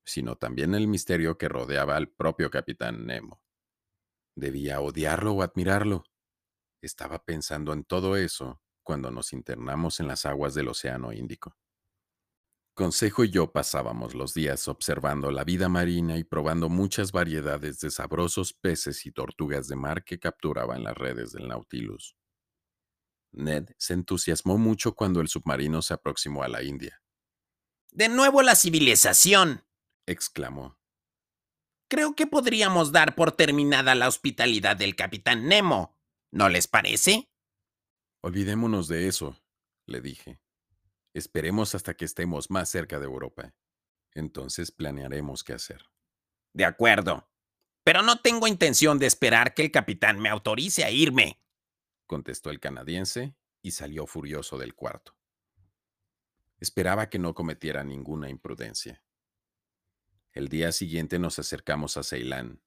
[0.03, 3.41] sino también el misterio que rodeaba al propio capitán Nemo.
[4.35, 6.03] Debía odiarlo o admirarlo.
[6.81, 11.55] Estaba pensando en todo eso cuando nos internamos en las aguas del Océano Índico.
[12.75, 17.89] Consejo y yo pasábamos los días observando la vida marina y probando muchas variedades de
[17.89, 22.17] sabrosos peces y tortugas de mar que capturaba en las redes del Nautilus.
[23.31, 27.01] Ned se entusiasmó mucho cuando el submarino se aproximó a la India.
[27.91, 29.63] De nuevo la civilización,
[30.05, 30.77] exclamó.
[31.87, 35.97] Creo que podríamos dar por terminada la hospitalidad del capitán Nemo.
[36.29, 37.29] ¿No les parece?
[38.21, 39.41] Olvidémonos de eso,
[39.85, 40.41] le dije.
[41.15, 43.55] Esperemos hasta que estemos más cerca de Europa.
[44.11, 45.85] Entonces planearemos qué hacer.
[46.51, 47.31] De acuerdo.
[47.85, 51.41] Pero no tengo intención de esperar que el capitán me autorice a irme,
[52.05, 55.15] contestó el canadiense y salió furioso del cuarto.
[56.59, 59.01] Esperaba que no cometiera ninguna imprudencia.
[60.33, 62.61] El día siguiente nos acercamos a Ceilán.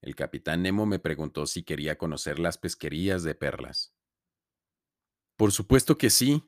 [0.00, 3.94] El capitán Nemo me preguntó si quería conocer las pesquerías de perlas.
[5.36, 6.42] Por supuesto que sí,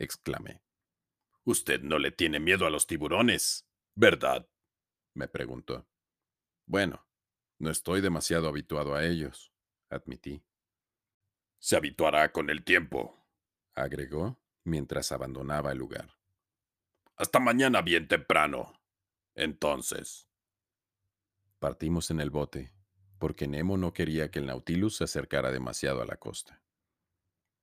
[0.00, 0.62] exclamé.
[1.44, 4.48] Usted no le tiene miedo a los tiburones, ¿verdad?
[5.14, 5.86] me preguntó.
[6.66, 7.06] Bueno,
[7.58, 9.52] no estoy demasiado habituado a ellos,
[9.88, 10.42] admití.
[11.58, 13.26] Se habituará con el tiempo,
[13.74, 16.16] agregó mientras abandonaba el lugar.
[17.16, 18.72] Hasta mañana bien temprano.
[19.34, 20.26] Entonces.
[21.58, 22.72] Partimos en el bote,
[23.18, 26.62] porque Nemo no quería que el Nautilus se acercara demasiado a la costa.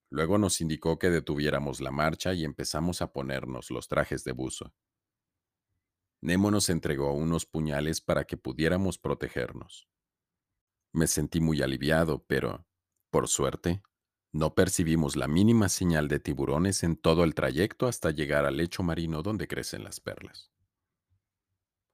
[0.09, 4.73] Luego nos indicó que detuviéramos la marcha y empezamos a ponernos los trajes de buzo.
[6.21, 9.87] Nemo nos entregó unos puñales para que pudiéramos protegernos.
[10.93, 12.65] Me sentí muy aliviado, pero,
[13.11, 13.83] por suerte,
[14.31, 18.83] no percibimos la mínima señal de tiburones en todo el trayecto hasta llegar al lecho
[18.83, 20.51] marino donde crecen las perlas.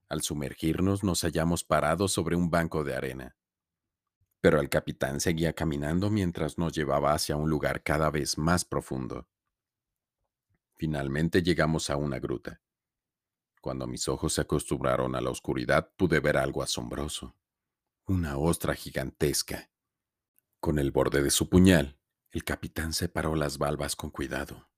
[0.08, 3.36] Al sumergirnos nos hallamos parados sobre un banco de arena
[4.44, 9.26] pero el capitán seguía caminando mientras nos llevaba hacia un lugar cada vez más profundo.
[10.76, 12.60] Finalmente llegamos a una gruta.
[13.62, 17.34] Cuando mis ojos se acostumbraron a la oscuridad pude ver algo asombroso.
[18.04, 19.70] Una ostra gigantesca.
[20.60, 21.98] Con el borde de su puñal,
[22.30, 24.68] el capitán separó las valvas con cuidado.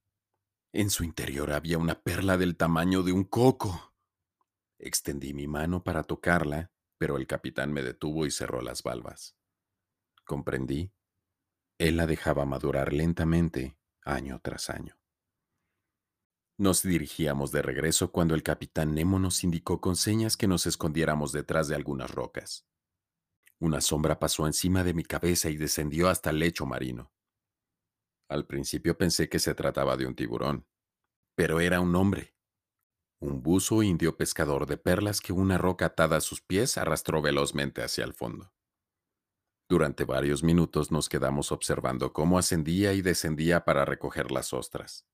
[0.72, 3.96] En su interior había una perla del tamaño de un coco.
[4.79, 9.36] Extendí mi mano para tocarla, pero el capitán me detuvo y cerró las valvas
[10.27, 10.93] comprendí,
[11.79, 14.99] él la dejaba madurar lentamente, año tras año.
[16.59, 21.33] Nos dirigíamos de regreso cuando el capitán Nemo nos indicó con señas que nos escondiéramos
[21.33, 22.67] detrás de algunas rocas.
[23.59, 27.12] Una sombra pasó encima de mi cabeza y descendió hasta el lecho marino.
[28.29, 30.67] Al principio pensé que se trataba de un tiburón,
[31.35, 32.35] pero era un hombre.
[33.21, 37.83] Un buzo indio pescador de perlas que una roca atada a sus pies arrastró velozmente
[37.83, 38.53] hacia el fondo.
[39.68, 45.07] Durante varios minutos nos quedamos observando cómo ascendía y descendía para recoger las ostras.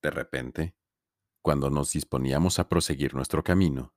[0.00, 0.76] De repente,
[1.42, 3.92] cuando nos disponíamos a proseguir nuestro camino,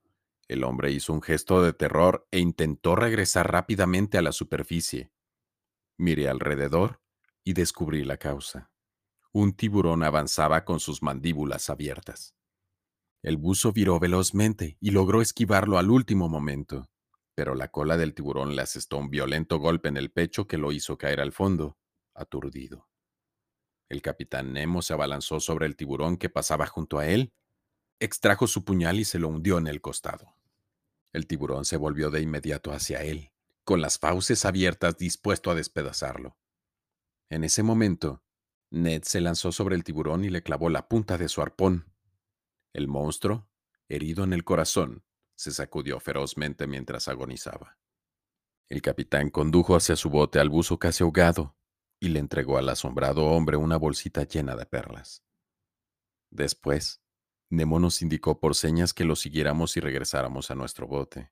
[0.48, 5.12] el hombre hizo un gesto de terror e intentó regresar rápidamente a la superficie.
[5.96, 7.00] Miré alrededor
[7.44, 8.72] y descubrí la causa.
[9.30, 12.34] Un tiburón avanzaba con sus mandíbulas abiertas.
[13.22, 16.88] El buzo viró velozmente y logró esquivarlo al último momento
[17.38, 20.72] pero la cola del tiburón le asestó un violento golpe en el pecho que lo
[20.72, 21.78] hizo caer al fondo,
[22.12, 22.88] aturdido.
[23.88, 27.32] El capitán Nemo se abalanzó sobre el tiburón que pasaba junto a él,
[28.00, 30.34] extrajo su puñal y se lo hundió en el costado.
[31.12, 33.30] El tiburón se volvió de inmediato hacia él,
[33.62, 36.36] con las fauces abiertas dispuesto a despedazarlo.
[37.30, 38.20] En ese momento,
[38.70, 41.94] Ned se lanzó sobre el tiburón y le clavó la punta de su arpón.
[42.72, 43.48] El monstruo,
[43.88, 45.04] herido en el corazón,
[45.38, 47.78] se sacudió ferozmente mientras agonizaba.
[48.68, 51.56] El capitán condujo hacia su bote al buzo casi ahogado
[52.00, 55.24] y le entregó al asombrado hombre una bolsita llena de perlas.
[56.30, 57.02] Después,
[57.50, 61.30] Nemo nos indicó por señas que lo siguiéramos y regresáramos a nuestro bote.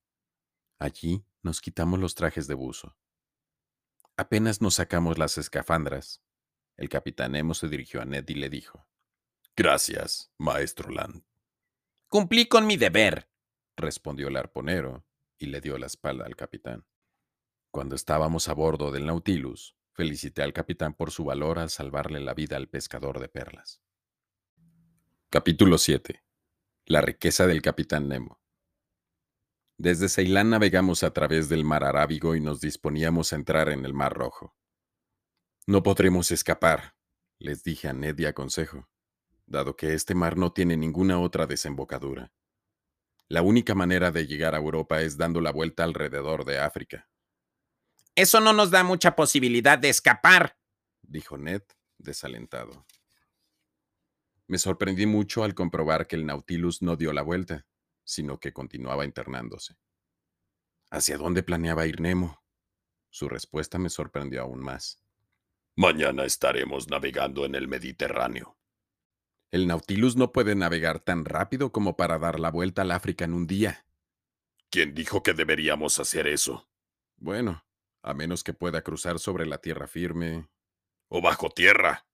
[0.79, 2.97] Allí nos quitamos los trajes de buzo.
[4.17, 6.23] Apenas nos sacamos las escafandras,
[6.77, 8.87] El capitán Nemo se dirigió a Ned y le dijo,
[9.57, 11.25] Gracias, maestro Land.
[12.09, 13.29] Cumplí con mi deber,
[13.77, 15.05] respondió el arponero
[15.39, 16.87] y le dio la espalda al capitán.
[17.71, 22.35] Cuando estábamos a bordo del Nautilus, felicité al capitán por su valor al salvarle la
[22.35, 23.83] vida al pescador de perlas.
[25.29, 26.23] Capítulo 7.
[26.87, 28.41] La riqueza del capitán Nemo.
[29.79, 33.93] Desde Ceilán navegamos a través del mar Arábigo y nos disponíamos a entrar en el
[33.93, 34.57] mar Rojo.
[35.67, 36.95] No podremos escapar,
[37.39, 38.89] les dije a Ned y a Consejo,
[39.45, 42.33] dado que este mar no tiene ninguna otra desembocadura.
[43.29, 47.09] La única manera de llegar a Europa es dando la vuelta alrededor de África.
[48.15, 50.59] Eso no nos da mucha posibilidad de escapar,
[51.03, 51.63] dijo Ned,
[51.99, 52.87] desalentado.
[54.47, 57.67] Me sorprendí mucho al comprobar que el Nautilus no dio la vuelta,
[58.05, 59.77] sino que continuaba internándose.
[60.91, 62.43] ¿Hacia dónde planeaba ir Nemo?
[63.11, 65.03] Su respuesta me sorprendió aún más.
[65.75, 68.56] Mañana estaremos navegando en el Mediterráneo.
[69.51, 73.35] El Nautilus no puede navegar tan rápido como para dar la vuelta al África en
[73.35, 73.87] un día.
[74.71, 76.69] ¿Quién dijo que deberíamos hacer eso?
[77.17, 77.65] Bueno,
[78.03, 80.49] a menos que pueda cruzar sobre la tierra firme.
[81.09, 82.07] O bajo tierra.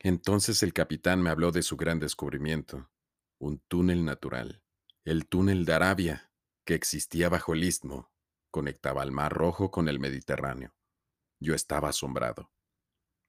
[0.00, 2.90] Entonces el capitán me habló de su gran descubrimiento,
[3.38, 4.62] un túnel natural,
[5.04, 6.30] el túnel de Arabia,
[6.66, 8.12] que existía bajo el istmo,
[8.50, 10.74] conectaba al Mar Rojo con el Mediterráneo.
[11.40, 12.50] Yo estaba asombrado.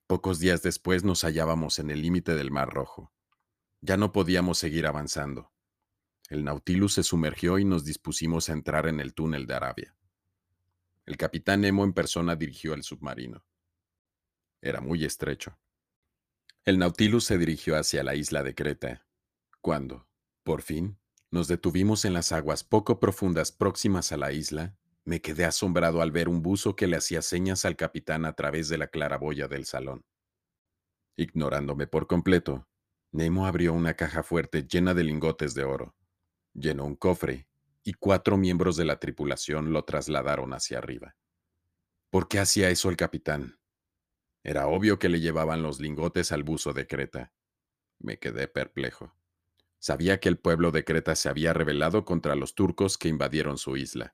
[0.08, 3.15] Pocos días después nos hallábamos en el límite del Mar Rojo.
[3.86, 5.52] Ya no podíamos seguir avanzando.
[6.30, 9.96] El Nautilus se sumergió y nos dispusimos a entrar en el túnel de Arabia.
[11.06, 13.46] El capitán Nemo en persona dirigió el submarino.
[14.60, 15.60] Era muy estrecho.
[16.64, 19.06] El Nautilus se dirigió hacia la isla de Creta,
[19.62, 20.08] cuando,
[20.42, 20.98] por fin,
[21.30, 26.10] nos detuvimos en las aguas poco profundas próximas a la isla, me quedé asombrado al
[26.10, 29.66] ver un buzo que le hacía señas al capitán a través de la claraboya del
[29.66, 30.04] salón.
[31.18, 32.68] Ignorándome por completo,
[33.16, 35.96] Nemo abrió una caja fuerte llena de lingotes de oro,
[36.54, 37.48] llenó un cofre
[37.82, 41.16] y cuatro miembros de la tripulación lo trasladaron hacia arriba.
[42.10, 43.58] ¿Por qué hacía eso el capitán?
[44.44, 47.32] Era obvio que le llevaban los lingotes al buzo de Creta.
[48.00, 49.16] Me quedé perplejo.
[49.80, 53.78] Sabía que el pueblo de Creta se había rebelado contra los turcos que invadieron su
[53.78, 54.14] isla.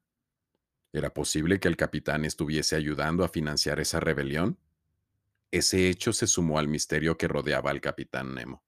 [0.93, 4.59] ¿Era posible que el capitán estuviese ayudando a financiar esa rebelión?
[5.49, 8.63] Ese hecho se sumó al misterio que rodeaba al capitán Nemo.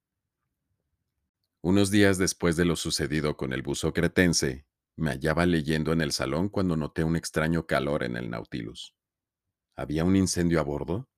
[1.65, 6.11] Unos días después de lo sucedido con el buzo cretense, me hallaba leyendo en el
[6.11, 8.97] salón cuando noté un extraño calor en el Nautilus.
[9.77, 11.09] ¿Había un incendio a bordo?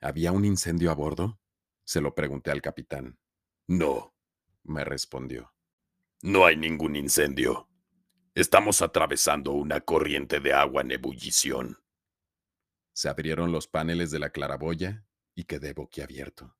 [0.00, 1.40] ¿Había un incendio a bordo?
[1.84, 3.16] Se lo pregunté al capitán.
[3.68, 4.12] No,
[4.64, 5.54] me respondió.
[6.20, 7.68] No hay ningún incendio.
[8.34, 11.78] Estamos atravesando una corriente de agua en ebullición.
[12.92, 16.56] Se abrieron los paneles de la claraboya y quedé boquiabierto.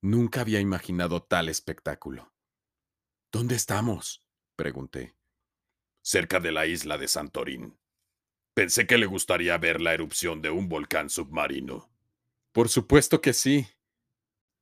[0.00, 2.31] Nunca había imaginado tal espectáculo.
[3.32, 4.22] ¿Dónde estamos?
[4.56, 5.16] pregunté
[6.02, 7.78] cerca de la isla de Santorín.
[8.54, 11.90] Pensé que le gustaría ver la erupción de un volcán submarino.
[12.52, 13.66] Por supuesto que sí.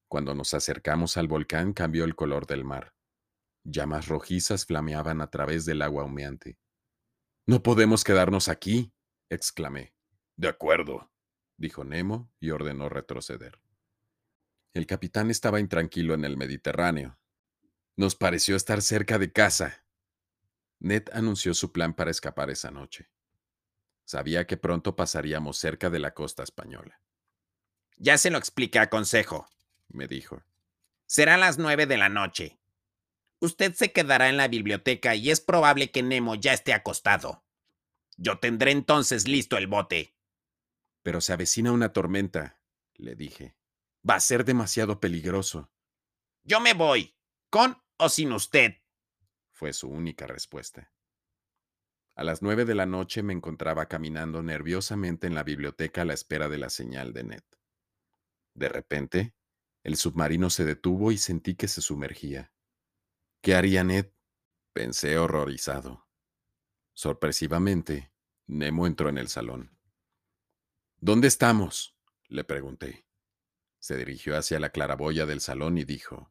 [0.09, 2.95] Cuando nos acercamos al volcán cambió el color del mar.
[3.65, 6.59] Llamas rojizas flameaban a través del agua humeante.
[7.47, 8.93] No podemos quedarnos aquí,
[9.31, 9.95] exclamé.
[10.37, 11.11] De acuerdo,
[11.57, 13.61] dijo Nemo y ordenó retroceder.
[14.75, 17.20] El capitán estaba intranquilo en el Mediterráneo.
[17.97, 19.85] Nos pareció estar cerca de casa,
[20.81, 23.11] Ned anunció su plan para escapar esa noche.
[24.05, 27.01] Sabía que pronto pasaríamos cerca de la costa española.
[27.97, 29.47] Ya se lo expliqué a consejo,
[29.89, 30.43] me dijo.
[31.07, 32.59] Será las nueve de la noche.
[33.41, 37.45] Usted se quedará en la biblioteca y es probable que Nemo ya esté acostado.
[38.17, 40.15] Yo tendré entonces listo el bote.
[41.03, 42.59] Pero se avecina una tormenta,
[42.95, 43.55] le dije.
[44.09, 45.71] Va a ser demasiado peligroso.
[46.43, 47.15] Yo me voy,
[47.51, 48.77] con o sin usted
[49.51, 50.93] fue su única respuesta.
[52.15, 56.15] A las nueve de la noche me encontraba caminando nerviosamente en la biblioteca a la
[56.15, 57.45] espera de la señal de Ned.
[58.55, 59.35] De repente,
[59.83, 62.53] el submarino se detuvo y sentí que se sumergía.
[63.43, 64.13] ¿Qué haría Ned?
[64.73, 66.07] Pensé horrorizado.
[66.95, 68.13] Sorpresivamente,
[68.47, 69.77] Nemo entró en el salón.
[70.99, 71.97] ¿Dónde estamos?
[72.29, 73.07] le pregunté.
[73.79, 76.31] Se dirigió hacia la claraboya del salón y dijo,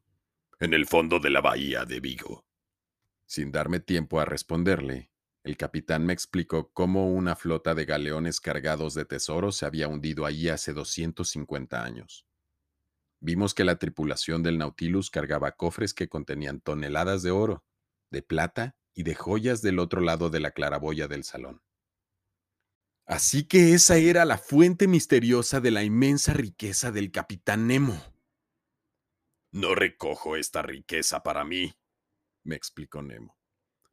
[0.62, 2.44] En el fondo de la bahía de Vigo.
[3.24, 5.10] Sin darme tiempo a responderle,
[5.42, 10.26] el capitán me explicó cómo una flota de galeones cargados de tesoros se había hundido
[10.26, 12.26] allí hace 250 años.
[13.20, 17.64] Vimos que la tripulación del Nautilus cargaba cofres que contenían toneladas de oro,
[18.10, 21.62] de plata y de joyas del otro lado de la claraboya del salón.
[23.06, 28.09] Así que esa era la fuente misteriosa de la inmensa riqueza del capitán Nemo.
[29.52, 31.72] No recojo esta riqueza para mí,
[32.44, 33.36] me explicó Nemo.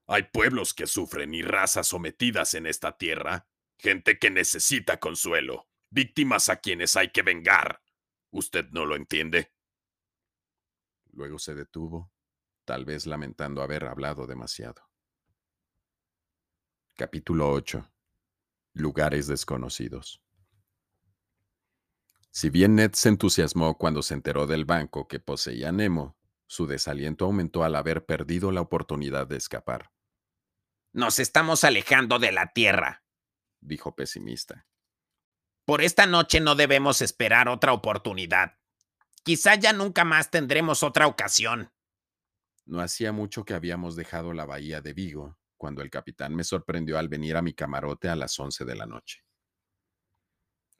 [0.05, 3.47] Hay pueblos que sufren y razas sometidas en esta tierra,
[3.78, 7.82] gente que necesita consuelo, víctimas a quienes hay que vengar.
[8.32, 9.53] ¿Usted no lo entiende?
[11.12, 12.12] Luego se detuvo,
[12.64, 14.88] tal vez lamentando haber hablado demasiado.
[16.95, 17.91] Capítulo 8.
[18.74, 20.22] Lugares desconocidos.
[22.38, 27.26] Si bien Ned se entusiasmó cuando se enteró del banco que poseía Nemo, su desaliento
[27.26, 29.92] aumentó al haber perdido la oportunidad de escapar.
[30.94, 33.04] Nos estamos alejando de la Tierra,
[33.60, 34.68] dijo pesimista.
[35.66, 38.60] Por esta noche no debemos esperar otra oportunidad.
[39.24, 41.74] Quizá ya nunca más tendremos otra ocasión.
[42.68, 47.00] No hacía mucho que habíamos dejado la bahía de Vigo, cuando el capitán me sorprendió
[47.00, 49.27] al venir a mi camarote a las once de la noche.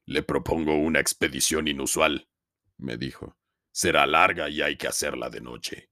[0.08, 2.30] Le propongo una expedición inusual,
[2.78, 3.38] me dijo.
[3.74, 5.92] Será larga y hay que hacerla de noche.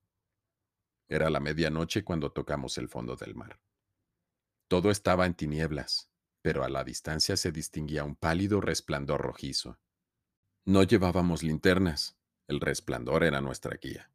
[1.09, 3.59] Era la medianoche cuando tocamos el fondo del mar.
[4.69, 6.09] Todo estaba en tinieblas,
[6.41, 9.81] pero a la distancia se distinguía un pálido resplandor rojizo.
[10.63, 14.13] No llevábamos linternas, el resplandor era nuestra guía.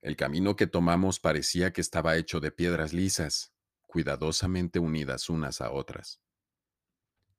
[0.00, 3.52] El camino que tomamos parecía que estaba hecho de piedras lisas,
[3.86, 6.23] cuidadosamente unidas unas a otras.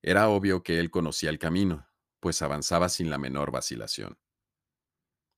[0.08, 1.89] Era obvio que él conocía el camino,
[2.20, 4.20] pues avanzaba sin la menor vacilación.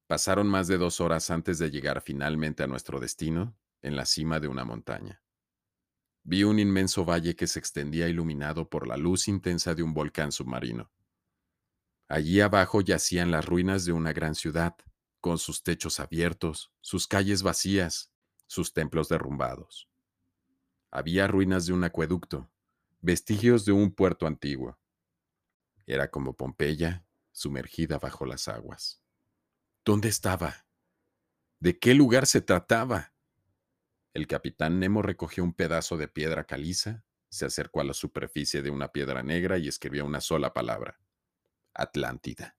[0.07, 4.41] Pasaron más de dos horas antes de llegar finalmente a nuestro destino, en la cima
[4.41, 5.23] de una montaña.
[6.23, 10.33] Vi un inmenso valle que se extendía iluminado por la luz intensa de un volcán
[10.33, 10.91] submarino.
[12.09, 14.75] Allí abajo yacían las ruinas de una gran ciudad,
[15.21, 18.11] con sus techos abiertos, sus calles vacías,
[18.47, 19.87] sus templos derrumbados.
[20.91, 22.51] Había ruinas de un acueducto,
[22.99, 24.79] vestigios de un puerto antiguo.
[25.85, 29.01] Era como Pompeya, sumergida bajo las aguas.
[29.85, 30.65] ¿Dónde estaba?
[31.59, 33.13] ¿De qué lugar se trataba?
[34.13, 38.69] El capitán Nemo recogió un pedazo de piedra caliza, se acercó a la superficie de
[38.69, 40.99] una piedra negra y escribió una sola palabra.
[41.73, 42.57] Atlántida.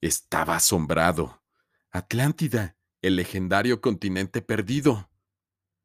[0.00, 1.42] Estaba asombrado.
[1.90, 5.10] Atlántida, el legendario continente perdido.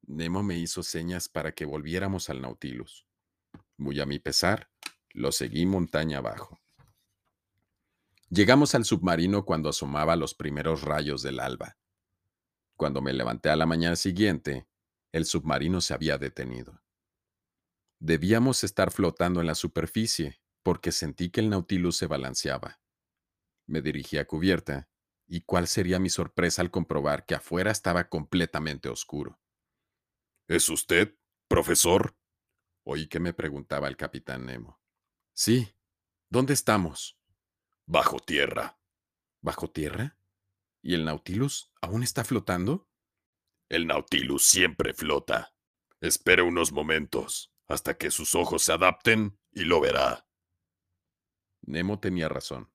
[0.08, 3.09] Nemo me hizo señas para que volviéramos al Nautilus.
[3.80, 4.70] Muy a mi pesar,
[5.12, 6.60] lo seguí montaña abajo.
[8.30, 11.78] Llegamos al submarino cuando asomaba los primeros rayos del alba.
[12.76, 14.68] Cuando me levanté a la mañana siguiente,
[15.14, 16.84] el submarino se había detenido.
[18.00, 22.82] Debíamos estar flotando en la superficie, porque sentí que el Nautilus se balanceaba.
[23.66, 24.90] Me dirigí a cubierta,
[25.26, 29.40] y cuál sería mi sorpresa al comprobar que afuera estaba completamente oscuro.
[30.50, 31.16] ¿Es usted,
[31.48, 32.19] profesor?
[32.84, 34.80] Oí que me preguntaba el capitán Nemo.
[35.34, 35.76] Sí.
[36.30, 37.18] ¿Dónde estamos?
[37.86, 38.80] Bajo tierra.
[39.42, 40.18] ¿Bajo tierra?
[40.82, 42.88] ¿Y el Nautilus aún está flotando?
[43.68, 45.54] El Nautilus siempre flota.
[46.02, 50.28] Espere unos momentos hasta que sus ojos se adapten y lo verá.
[51.62, 52.72] Nemo tenía razón.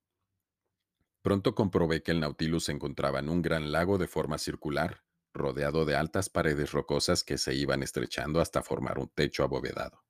[1.22, 5.03] Pronto comprobé que el Nautilus se encontraba en un gran lago de forma circular,
[5.34, 10.04] rodeado de altas paredes rocosas que se iban estrechando hasta formar un techo abovedado.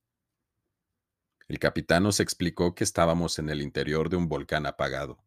[1.49, 5.25] El capitán nos explicó que estábamos en el interior de un volcán apagado.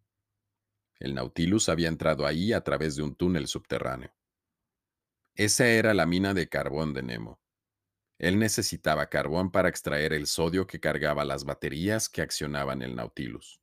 [1.00, 4.16] El Nautilus había entrado ahí a través de un túnel subterráneo.
[5.36, 7.40] Esa era la mina de carbón de Nemo.
[8.18, 13.62] Él necesitaba carbón para extraer el sodio que cargaba las baterías que accionaban el Nautilus.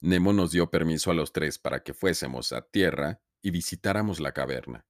[0.00, 4.32] Nemo nos dio permiso a los tres para que fuésemos a tierra y visitáramos la
[4.32, 4.86] caverna.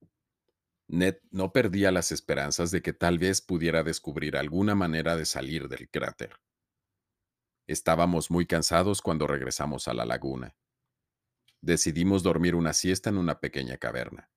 [0.93, 5.69] Ned no perdía las esperanzas de que tal vez pudiera descubrir alguna manera de salir
[5.69, 6.37] del cráter.
[7.67, 10.55] Estábamos muy cansados cuando regresamos a la laguna.
[11.63, 14.31] Decidimos dormir una siesta en una pequeña caverna.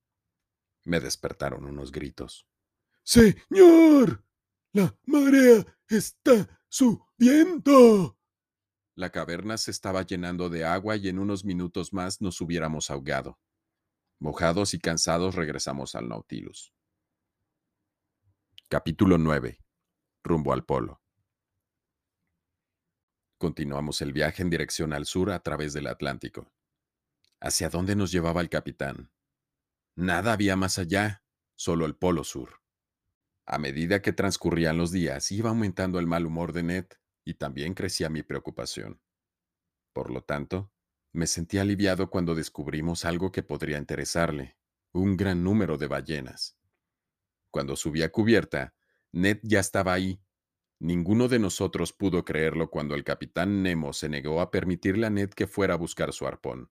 [0.85, 2.47] Me despertaron unos gritos.
[3.03, 4.23] Señor,
[4.71, 8.17] la marea está subiendo.
[8.95, 13.39] La caverna se estaba llenando de agua y en unos minutos más nos hubiéramos ahogado.
[14.19, 16.73] Mojados y cansados regresamos al Nautilus.
[18.69, 19.59] Capítulo 9.
[20.23, 21.01] Rumbo al Polo.
[23.37, 26.49] Continuamos el viaje en dirección al sur a través del Atlántico.
[27.41, 29.11] ¿Hacia dónde nos llevaba el capitán?
[29.97, 32.61] Nada había más allá, solo el Polo Sur.
[33.45, 36.85] A medida que transcurrían los días, iba aumentando el mal humor de Ned
[37.25, 39.01] y también crecía mi preocupación.
[39.93, 40.71] Por lo tanto,
[41.15, 44.57] me sentí aliviado cuando descubrimos algo que podría interesarle,
[44.91, 46.57] un gran número de ballenas.
[47.49, 48.75] Cuando subí a cubierta,
[49.11, 50.21] Ned ya estaba ahí.
[50.77, 55.29] Ninguno de nosotros pudo creerlo cuando el capitán Nemo se negó a permitirle a Ned
[55.29, 56.69] que fuera a buscar su arpón.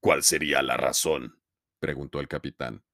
[0.00, 1.42] ¿Cuál sería la razón?
[1.80, 2.84] preguntó el capitán.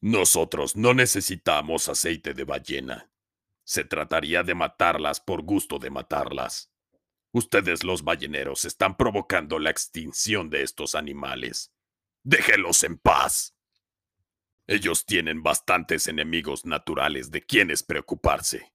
[0.00, 3.10] Nosotros no necesitamos aceite de ballena.
[3.62, 6.71] Se trataría de matarlas por gusto de matarlas.
[7.32, 11.72] Ustedes los balleneros están provocando la extinción de estos animales.
[12.22, 13.54] Déjenlos en paz.
[14.66, 18.72] Ellos tienen bastantes enemigos naturales de quienes preocuparse.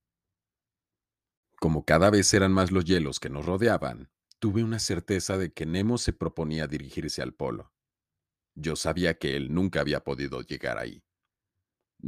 [1.60, 5.66] Como cada vez eran más los hielos que nos rodeaban, tuve una certeza de que
[5.66, 7.74] Nemo se proponía dirigirse al polo.
[8.56, 11.04] Yo sabía que él nunca había podido llegar ahí.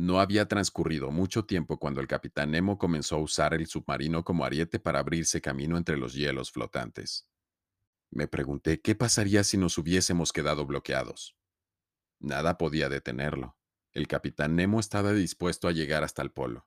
[0.02, 4.46] No había transcurrido mucho tiempo cuando el capitán Nemo comenzó a usar el submarino como
[4.46, 7.28] ariete para abrirse camino entre los hielos flotantes.
[8.10, 11.36] Me pregunté qué pasaría si nos hubiésemos quedado bloqueados.
[12.18, 13.58] Nada podía detenerlo.
[13.92, 16.66] El capitán Nemo estaba dispuesto a llegar hasta el polo.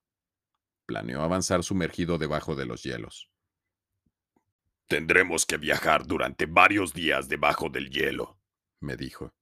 [0.84, 3.30] Planeó avanzar sumergido debajo de los hielos.
[4.88, 8.38] Tendremos que viajar durante varios días debajo del hielo,
[8.78, 9.32] me dijo.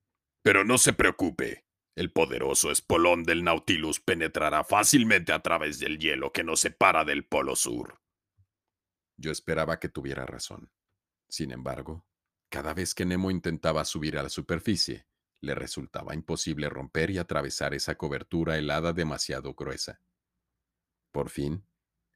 [0.43, 1.65] Pero no se preocupe,
[2.01, 7.27] el poderoso espolón del Nautilus penetrará fácilmente a través del hielo que nos separa del
[7.27, 8.01] Polo Sur.
[9.19, 10.73] Yo esperaba que tuviera razón.
[11.29, 12.07] Sin embargo,
[12.49, 15.05] cada vez que Nemo intentaba subir a la superficie,
[15.43, 20.01] le resultaba imposible romper y atravesar esa cobertura helada demasiado gruesa.
[21.13, 21.67] Por fin,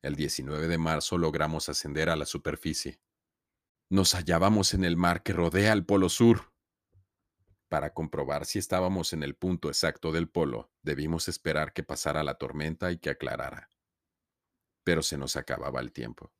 [0.00, 3.02] el 19 de marzo logramos ascender a la superficie.
[3.90, 6.53] Nos hallábamos en el mar que rodea al Polo Sur.
[7.74, 12.34] Para comprobar si estábamos en el punto exacto del polo, debimos esperar que pasara la
[12.34, 13.68] tormenta y que aclarara.
[14.84, 16.32] Pero se nos acababa el tiempo.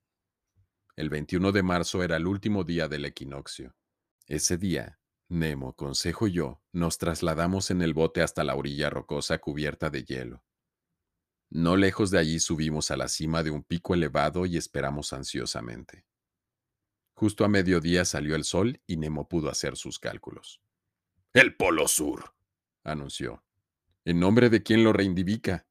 [0.95, 3.74] El 21 de marzo era el último día del equinoccio.
[4.28, 9.39] Ese día, Nemo, Consejo y yo nos trasladamos en el bote hasta la orilla rocosa
[9.39, 10.45] cubierta de hielo.
[11.51, 16.07] No lejos de allí subimos a la cima de un pico elevado y esperamos ansiosamente.
[17.14, 20.64] Justo a mediodía salió el sol y Nemo pudo hacer sus cálculos.
[21.35, 22.32] El Polo Sur,
[22.85, 23.43] anunció.
[24.05, 25.66] ¿En nombre de quién lo reivindica?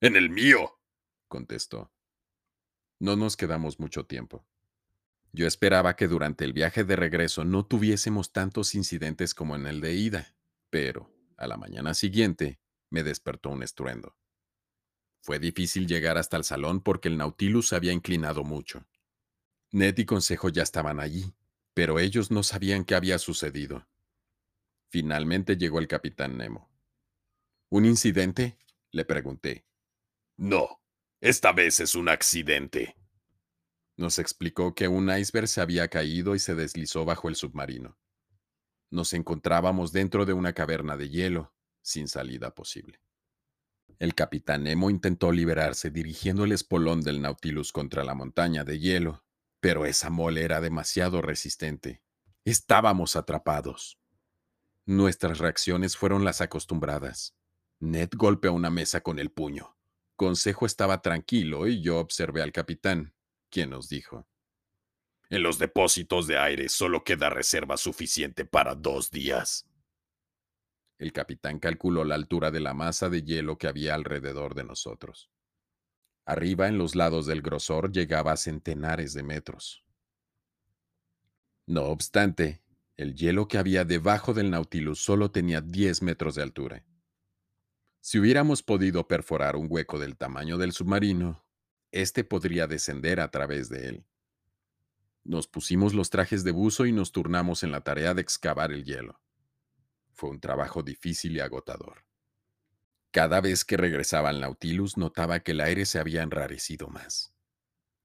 [0.00, 0.78] En el mío,
[1.26, 1.90] contestó.
[3.00, 4.46] No nos quedamos mucho tiempo.
[5.32, 9.80] Yo esperaba que durante el viaje de regreso no tuviésemos tantos incidentes como en el
[9.80, 10.36] de ida,
[10.70, 14.14] pero a la mañana siguiente me despertó un estruendo.
[15.22, 18.86] Fue difícil llegar hasta el salón porque el Nautilus había inclinado mucho.
[19.72, 21.34] Ned y Consejo ya estaban allí,
[21.74, 23.89] pero ellos no sabían qué había sucedido.
[24.90, 26.68] Finalmente llegó el capitán Nemo.
[27.68, 28.58] ¿Un incidente?
[28.90, 29.64] le pregunté.
[30.36, 30.82] No,
[31.20, 32.96] esta vez es un accidente.
[33.96, 38.00] Nos explicó que un iceberg se había caído y se deslizó bajo el submarino.
[38.90, 43.00] Nos encontrábamos dentro de una caverna de hielo, sin salida posible.
[44.00, 49.24] El capitán Nemo intentó liberarse dirigiendo el espolón del Nautilus contra la montaña de hielo,
[49.60, 52.02] pero esa mole era demasiado resistente.
[52.44, 53.99] Estábamos atrapados.
[54.86, 57.36] Nuestras reacciones fueron las acostumbradas.
[57.78, 59.76] Ned golpeó una mesa con el puño.
[60.16, 63.14] Consejo estaba tranquilo y yo observé al capitán,
[63.50, 64.26] quien nos dijo.
[65.30, 69.66] En los depósitos de aire solo queda reserva suficiente para dos días.
[70.98, 75.30] El capitán calculó la altura de la masa de hielo que había alrededor de nosotros.
[76.26, 79.84] Arriba, en los lados del grosor, llegaba a centenares de metros.
[81.66, 82.60] No obstante,
[83.00, 86.84] el hielo que había debajo del Nautilus solo tenía 10 metros de altura.
[88.00, 91.42] Si hubiéramos podido perforar un hueco del tamaño del submarino,
[91.92, 94.06] éste podría descender a través de él.
[95.24, 98.84] Nos pusimos los trajes de buzo y nos turnamos en la tarea de excavar el
[98.84, 99.18] hielo.
[100.12, 102.04] Fue un trabajo difícil y agotador.
[103.12, 107.34] Cada vez que regresaba al Nautilus notaba que el aire se había enrarecido más.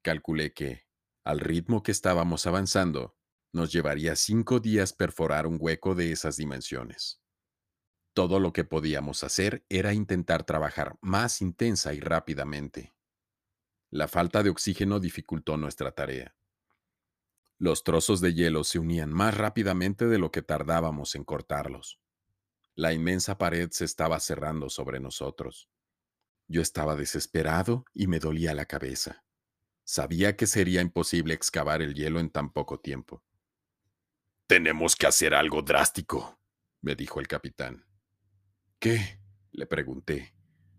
[0.02, 0.86] Calculé que,
[1.26, 3.18] al ritmo que estábamos avanzando,
[3.56, 7.22] nos llevaría cinco días perforar un hueco de esas dimensiones.
[8.14, 12.94] Todo lo que podíamos hacer era intentar trabajar más intensa y rápidamente.
[13.90, 16.36] La falta de oxígeno dificultó nuestra tarea.
[17.58, 22.02] Los trozos de hielo se unían más rápidamente de lo que tardábamos en cortarlos.
[22.76, 25.70] La inmensa pared se estaba cerrando sobre nosotros.
[26.50, 29.24] Yo estaba desesperado y me dolía la cabeza.
[29.86, 33.24] Sabía que sería imposible excavar el hielo en tan poco tiempo.
[34.48, 36.40] Tenemos que hacer algo drástico,
[36.82, 37.86] me dijo el capitán.
[38.80, 39.20] ¿Qué?
[39.52, 40.36] le pregunté.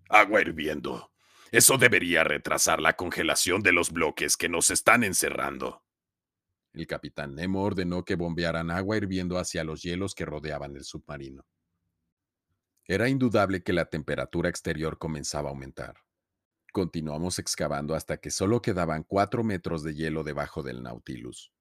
[0.08, 1.12] Agua hirviendo.
[1.50, 5.82] Eso debería retrasar la congelación de los bloques que nos están encerrando.
[6.72, 11.44] El capitán Nemo ordenó que bombearan agua hirviendo hacia los hielos que rodeaban el submarino.
[12.84, 15.96] Era indudable que la temperatura exterior comenzaba a aumentar.
[16.72, 21.52] Continuamos excavando hasta que solo quedaban cuatro metros de hielo debajo del Nautilus.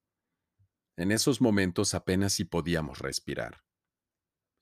[0.97, 3.63] En esos momentos apenas si podíamos respirar.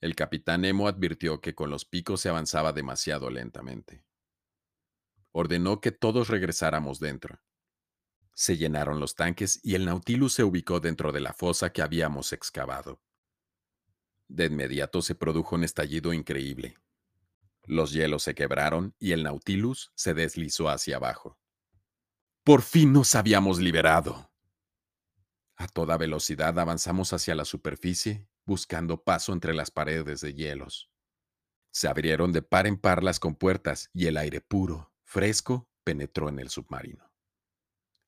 [0.00, 4.04] El capitán Nemo advirtió que con los picos se avanzaba demasiado lentamente.
[5.30, 7.40] Ordenó que todos regresáramos dentro.
[8.34, 12.32] Se llenaron los tanques y el Nautilus se ubicó dentro de la fosa que habíamos
[12.32, 13.00] excavado.
[14.26, 16.76] De inmediato se produjo un estallido increíble.
[17.62, 21.38] Los hielos se quebraron y el Nautilus se deslizó hacia abajo.
[22.42, 24.33] Por fin nos habíamos liberado.
[25.56, 30.90] A toda velocidad avanzamos hacia la superficie, buscando paso entre las paredes de hielos.
[31.70, 36.38] Se abrieron de par en par las compuertas y el aire puro, fresco, penetró en
[36.38, 37.10] el submarino.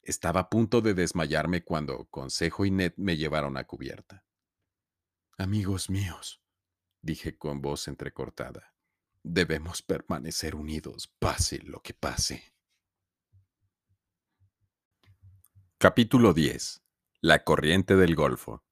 [0.02, 4.24] Estaba a punto de desmayarme cuando Consejo y Ned me llevaron a cubierta.
[5.36, 6.40] Amigos míos,
[7.02, 8.74] dije con voz entrecortada.
[9.22, 12.54] Debemos permanecer unidos, pase lo que pase.
[15.78, 16.85] Capítulo 10.
[17.22, 18.62] La corriente del Golfo.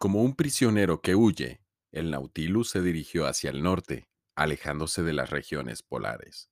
[0.00, 1.62] Como un prisionero que huye,
[1.92, 6.50] el Nautilus se dirigió hacia el norte, alejándose de las regiones polares.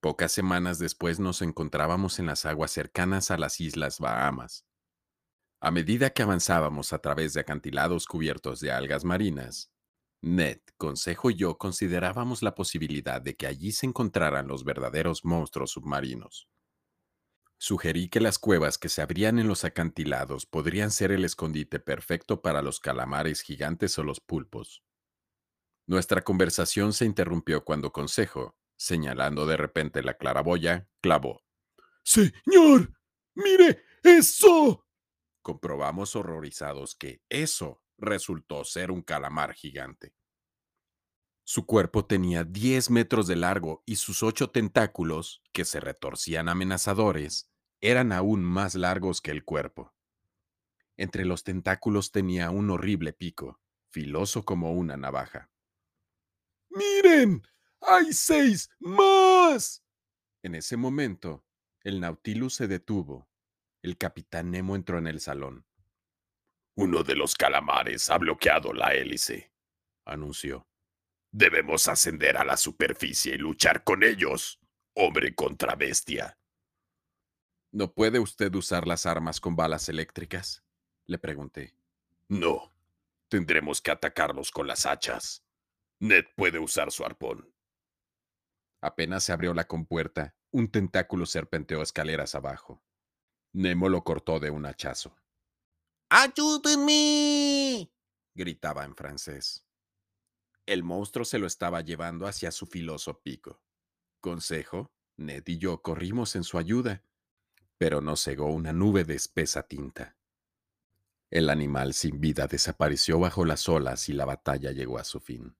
[0.00, 4.66] Pocas semanas después nos encontrábamos en las aguas cercanas a las Islas Bahamas.
[5.60, 9.70] A medida que avanzábamos a través de acantilados cubiertos de algas marinas,
[10.20, 15.70] Ned, Consejo y yo considerábamos la posibilidad de que allí se encontraran los verdaderos monstruos
[15.70, 16.48] submarinos.
[17.58, 22.42] Sugerí que las cuevas que se abrían en los acantilados podrían ser el escondite perfecto
[22.42, 24.84] para los calamares gigantes o los pulpos.
[25.86, 31.44] Nuestra conversación se interrumpió cuando Consejo, señalando de repente la claraboya, clavó.
[32.02, 32.92] ¡Señor!
[33.34, 34.86] ¡Mire eso!
[35.40, 40.14] Comprobamos horrorizados que eso resultó ser un calamar gigante.
[41.48, 47.48] Su cuerpo tenía 10 metros de largo y sus ocho tentáculos, que se retorcían amenazadores,
[47.80, 49.94] eran aún más largos que el cuerpo.
[50.96, 55.48] Entre los tentáculos tenía un horrible pico, filoso como una navaja.
[56.70, 57.46] ¡Miren!
[57.80, 59.84] ¡Hay seis más!
[60.42, 61.44] En ese momento,
[61.82, 63.28] el Nautilus se detuvo.
[63.82, 65.64] El capitán Nemo entró en el salón.
[66.74, 69.52] Uno de los calamares ha bloqueado la hélice,
[70.04, 70.66] anunció.
[71.32, 74.60] Debemos ascender a la superficie y luchar con ellos,
[74.94, 76.38] hombre contra bestia.
[77.72, 80.64] ¿No puede usted usar las armas con balas eléctricas?
[81.04, 81.76] Le pregunté.
[82.28, 82.72] No,
[83.28, 85.44] tendremos que atacarlos con las hachas.
[86.00, 87.52] Ned puede usar su arpón.
[88.80, 92.82] Apenas se abrió la compuerta, un tentáculo serpenteó escaleras abajo.
[93.52, 95.16] Nemo lo cortó de un hachazo.
[96.08, 97.90] ¡Ayúdenme!
[98.34, 99.65] gritaba en francés.
[100.66, 103.62] El monstruo se lo estaba llevando hacia su filoso pico.
[104.20, 107.04] Consejo, Ned y yo corrimos en su ayuda,
[107.78, 110.16] pero nos cegó una nube de espesa tinta.
[111.30, 115.56] El animal sin vida desapareció bajo las olas y la batalla llegó a su fin.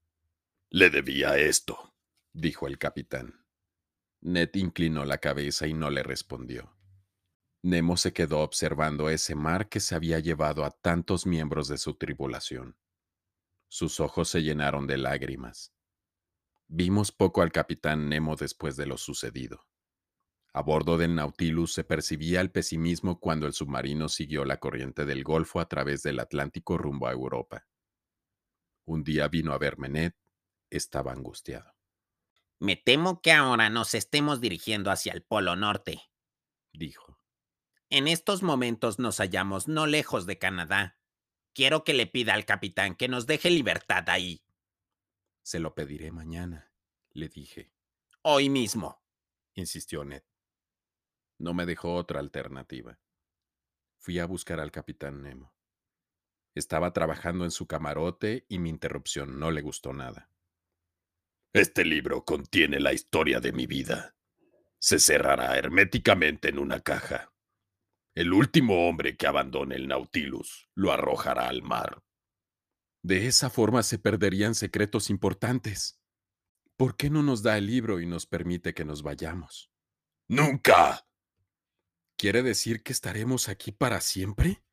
[0.71, 1.95] Le debía esto,
[2.33, 3.45] dijo el capitán.
[4.21, 6.77] Ned inclinó la cabeza y no le respondió.
[7.63, 11.95] Nemo se quedó observando ese mar que se había llevado a tantos miembros de su
[11.95, 12.77] tripulación.
[13.69, 15.73] Sus ojos se llenaron de lágrimas.
[16.69, 19.67] Vimos poco al capitán Nemo después de lo sucedido.
[20.53, 25.23] A bordo del Nautilus se percibía el pesimismo cuando el submarino siguió la corriente del
[25.23, 27.67] Golfo a través del Atlántico rumbo a Europa.
[28.87, 30.13] Un día vino a verme Ned.
[30.71, 31.75] Estaba angustiado.
[32.59, 36.01] Me temo que ahora nos estemos dirigiendo hacia el Polo Norte,
[36.73, 37.19] dijo.
[37.91, 40.99] En estos momentos nos hallamos no lejos de Canadá.
[41.57, 44.45] Quiero que le pida al capitán que nos deje libertad ahí.
[45.43, 46.71] Se lo pediré mañana,
[47.13, 47.73] le dije.
[48.21, 49.03] Hoy mismo,
[49.55, 50.23] insistió Ned.
[51.39, 53.01] No me dejó otra alternativa.
[53.97, 55.55] Fui a buscar al capitán Nemo.
[56.55, 60.31] Estaba trabajando en su camarote y mi interrupción no le gustó nada.
[61.55, 64.15] Este libro contiene la historia de mi vida.
[64.79, 67.33] Se cerrará herméticamente en una caja.
[68.17, 72.03] El último hombre que abandone el Nautilus lo arrojará al mar.
[73.03, 76.01] De esa forma se perderían secretos importantes.
[76.79, 79.71] ¿Por qué no nos da el libro y nos permite que nos vayamos?
[80.29, 81.07] ¡Nunca!
[82.17, 84.65] ¿Quiere decir que estaremos aquí para siempre?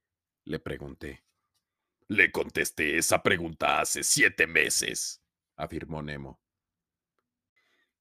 [0.46, 1.26] Le pregunté.
[2.08, 5.22] Le contesté esa pregunta hace siete meses,
[5.58, 6.42] afirmó Nemo.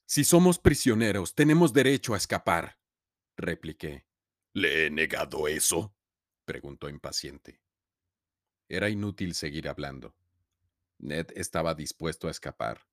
[0.07, 2.79] Si somos prisioneros, tenemos derecho a escapar,
[3.37, 4.07] repliqué.
[4.55, 5.95] ¿Le he negado eso?
[6.45, 7.61] preguntó impaciente.
[8.69, 10.15] Era inútil seguir hablando.
[10.99, 12.87] Ned estaba dispuesto a escapar.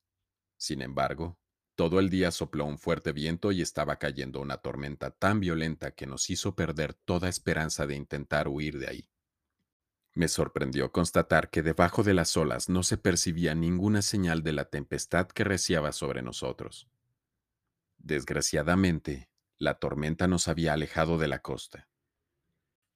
[0.57, 1.37] Sin embargo,
[1.79, 6.07] Todo el día sopló un fuerte viento y estaba cayendo una tormenta tan violenta que
[6.07, 9.09] nos hizo perder toda esperanza de intentar huir de ahí.
[10.13, 14.65] Me sorprendió constatar que debajo de las olas no se percibía ninguna señal de la
[14.65, 16.89] tempestad que reciaba sobre nosotros.
[17.97, 19.29] Desgraciadamente,
[19.59, 21.89] la tormenta nos había alejado de la costa.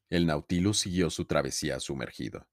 [0.09, 2.47] El Nautilus siguió su travesía sumergido.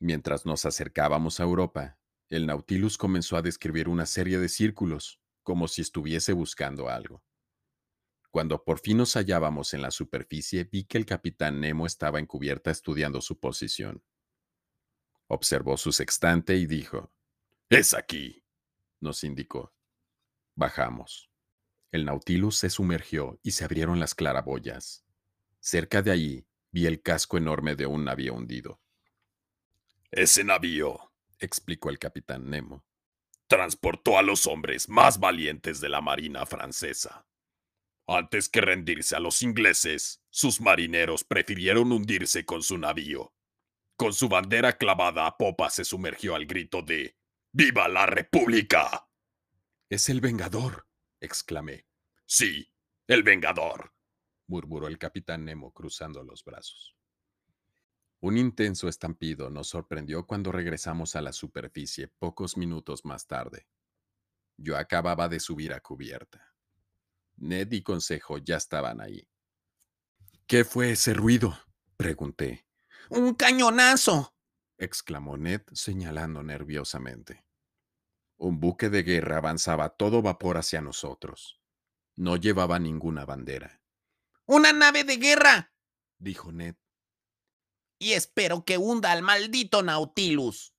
[0.00, 1.98] Mientras nos acercábamos a Europa,
[2.28, 7.22] el Nautilus comenzó a describir una serie de círculos, como si estuviese buscando algo.
[8.30, 12.26] Cuando por fin nos hallábamos en la superficie, vi que el capitán Nemo estaba en
[12.26, 14.02] cubierta estudiando su posición.
[15.28, 17.12] Observó su sextante y dijo,
[17.70, 18.44] Es aquí,
[19.00, 19.72] nos indicó.
[20.56, 21.30] Bajamos.
[21.92, 25.04] El Nautilus se sumergió y se abrieron las claraboyas.
[25.60, 28.80] Cerca de allí vi el casco enorme de un navío hundido.
[30.10, 32.84] Ese navío, explicó el capitán Nemo,
[33.46, 37.26] transportó a los hombres más valientes de la Marina francesa.
[38.06, 43.32] Antes que rendirse a los ingleses, sus marineros prefirieron hundirse con su navío.
[43.96, 47.16] Con su bandera clavada a popa se sumergió al grito de
[47.52, 49.08] ¡Viva la República!
[49.88, 50.85] Es el Vengador,
[51.26, 51.86] exclamé.
[52.24, 52.72] Sí,
[53.06, 53.92] el Vengador,
[54.46, 56.96] murmuró el capitán Nemo cruzando los brazos.
[58.20, 63.68] Un intenso estampido nos sorprendió cuando regresamos a la superficie pocos minutos más tarde.
[64.56, 66.54] Yo acababa de subir a cubierta.
[67.36, 69.28] Ned y Consejo ya estaban ahí.
[70.46, 71.58] ¿Qué fue ese ruido?
[71.96, 72.66] pregunté.
[73.10, 74.34] ¡Un cañonazo!
[74.78, 77.45] exclamó Ned señalando nerviosamente.
[78.36, 81.60] Un buque de guerra avanzaba a todo vapor hacia nosotros.
[82.16, 83.82] No llevaba ninguna bandera.
[84.46, 85.72] ¡Una nave de guerra!
[86.18, 86.76] dijo Ned
[87.98, 90.74] y espero que hunda al maldito Nautilus.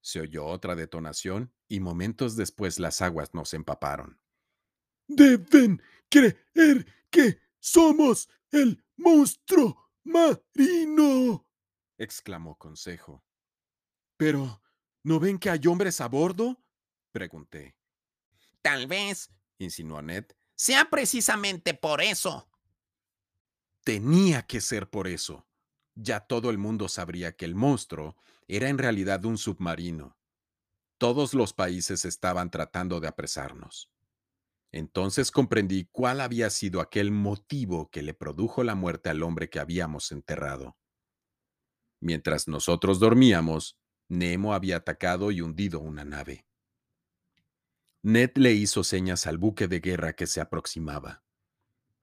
[0.00, 4.20] Se oyó otra detonación y momentos después las aguas nos empaparon.
[5.08, 11.46] Deben creer que somos el monstruo marino,
[11.98, 13.24] exclamó Consejo.
[14.16, 14.62] Pero,
[15.06, 16.62] ¿no ven que hay hombres a bordo?
[17.12, 17.76] pregunté.
[18.60, 22.48] Tal vez, insinuó Ned, sea precisamente por eso.
[23.84, 25.46] Tenía que ser por eso
[25.96, 30.16] ya todo el mundo sabría que el monstruo era en realidad un submarino.
[30.98, 33.90] Todos los países estaban tratando de apresarnos.
[34.72, 39.58] Entonces comprendí cuál había sido aquel motivo que le produjo la muerte al hombre que
[39.58, 40.76] habíamos enterrado.
[42.00, 43.78] Mientras nosotros dormíamos,
[44.08, 46.46] Nemo había atacado y hundido una nave.
[48.02, 51.24] Ned le hizo señas al buque de guerra que se aproximaba.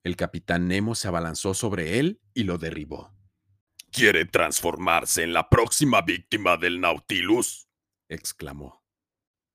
[0.04, 3.16] El capitán Nemo se abalanzó sobre él y lo derribó.
[3.90, 7.70] ¿Quiere transformarse en la próxima víctima del Nautilus?
[8.10, 8.84] exclamó.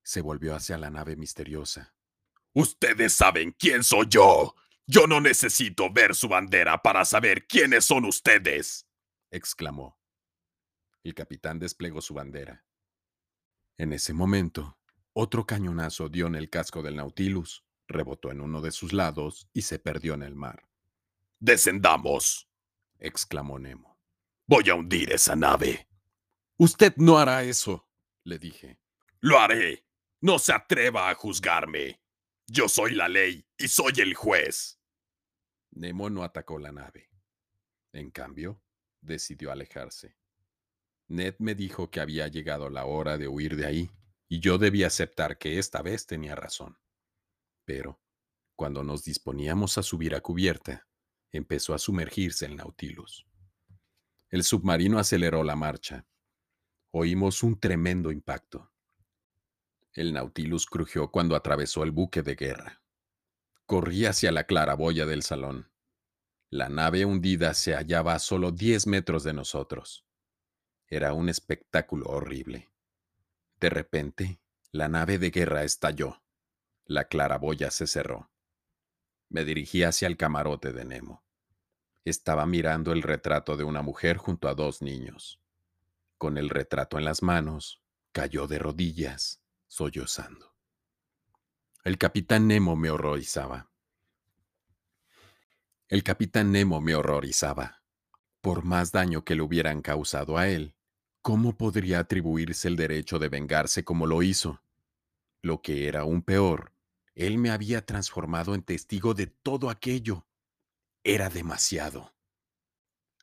[0.03, 1.95] Se volvió hacia la nave misteriosa.
[2.55, 4.55] Ustedes saben quién soy yo.
[4.87, 8.87] Yo no necesito ver su bandera para saber quiénes son ustedes,
[9.31, 9.98] exclamó.
[11.05, 12.65] El capitán desplegó su bandera.
[13.77, 14.79] En ese momento,
[15.13, 19.63] otro cañonazo dio en el casco del Nautilus, rebotó en uno de sus lados y
[19.63, 20.69] se perdió en el mar.
[21.41, 22.51] Descendamos,
[22.99, 23.99] exclamó Nemo.
[24.47, 25.89] Voy a hundir esa nave.
[26.57, 27.89] Usted no hará eso,
[28.25, 28.81] le dije.
[29.21, 29.85] Lo haré.
[30.21, 32.01] No se atreva a juzgarme.
[32.47, 34.81] Yo soy la ley y soy el juez.
[35.71, 37.11] Nemo no atacó la nave.
[37.93, 38.61] En cambio,
[39.01, 40.17] decidió alejarse.
[41.09, 43.91] Ned me dijo que había llegado la hora de huir de ahí,
[44.29, 46.79] y yo debía aceptar que esta vez tenía razón.
[47.65, 48.01] Pero,
[48.55, 50.87] cuando nos disponíamos a subir a cubierta,
[51.33, 53.27] empezó a sumergirse el Nautilus.
[54.29, 56.07] El submarino aceleró la marcha.
[56.91, 58.71] Oímos un tremendo impacto.
[59.95, 62.83] El Nautilus crujió cuando atravesó el buque de guerra.
[63.65, 65.71] Corrí hacia la claraboya del salón.
[66.51, 70.08] La nave hundida se hallaba a solo diez metros de nosotros.
[70.91, 72.71] Era un espectáculo horrible.
[73.61, 74.41] De repente,
[74.73, 76.23] la nave de guerra estalló.
[76.87, 78.31] La claraboya se cerró.
[79.29, 81.23] Me dirigí hacia el camarote de Nemo.
[82.07, 85.43] Estaba mirando el retrato de una mujer junto a dos niños.
[86.17, 87.83] Con el retrato en las manos,
[88.13, 90.55] cayó de rodillas, sollozando.
[91.85, 93.71] El capitán Nemo me horrorizaba.
[95.89, 97.83] El capitán Nemo me horrorizaba.
[98.41, 100.75] Por más daño que le hubieran causado a él,
[101.23, 104.63] ¿cómo podría atribuirse el derecho de vengarse como lo hizo?
[105.43, 106.73] Lo que era aún peor,
[107.15, 110.27] él me había transformado en testigo de todo aquello.
[111.03, 112.15] Era demasiado.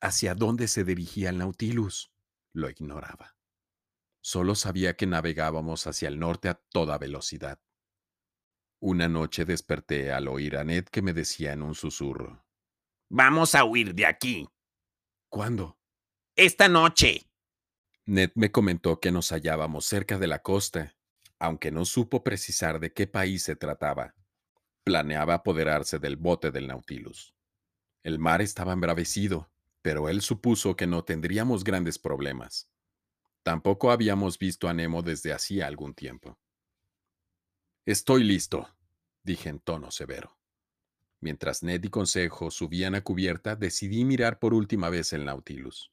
[0.02, 2.12] ¿Hacia dónde se dirigía el Nautilus?
[2.54, 3.36] Lo ignoraba.
[4.22, 7.60] Solo sabía que navegábamos hacia el norte a toda velocidad.
[8.80, 12.46] Una noche desperté al oír a Ned que me decía en un susurro.
[13.10, 14.48] Vamos a huir de aquí.
[15.30, 15.78] ¿Cuándo?
[16.36, 17.30] Esta noche.
[18.08, 20.96] Ned me comentó que nos hallábamos cerca de la costa,
[21.40, 24.14] aunque no supo precisar de qué país se trataba.
[24.84, 27.34] Planeaba apoderarse del bote del Nautilus.
[28.04, 29.50] El mar estaba embravecido,
[29.82, 32.70] pero él supuso que no tendríamos grandes problemas.
[33.42, 36.38] Tampoco habíamos visto a Nemo desde hacía algún tiempo.
[37.86, 38.70] Estoy listo,
[39.24, 40.38] dije en tono severo.
[41.20, 45.92] Mientras Ned y Consejo subían a cubierta, decidí mirar por última vez el Nautilus.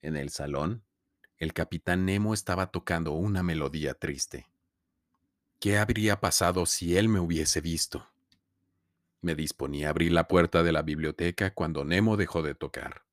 [0.00, 0.84] En el salón,
[1.38, 4.48] el capitán Nemo estaba tocando una melodía triste.
[5.60, 8.08] ¿Qué habría pasado si él me hubiese visto?
[9.20, 13.04] Me disponía a abrir la puerta de la biblioteca cuando Nemo dejó de tocar.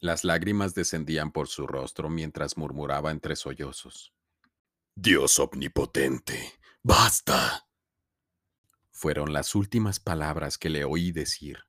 [0.00, 4.12] Las lágrimas descendían por su rostro mientras murmuraba entre sollozos.
[4.94, 6.52] Dios omnipotente,
[6.82, 7.66] basta.
[8.90, 11.64] Fueron las últimas palabras que le oí decir.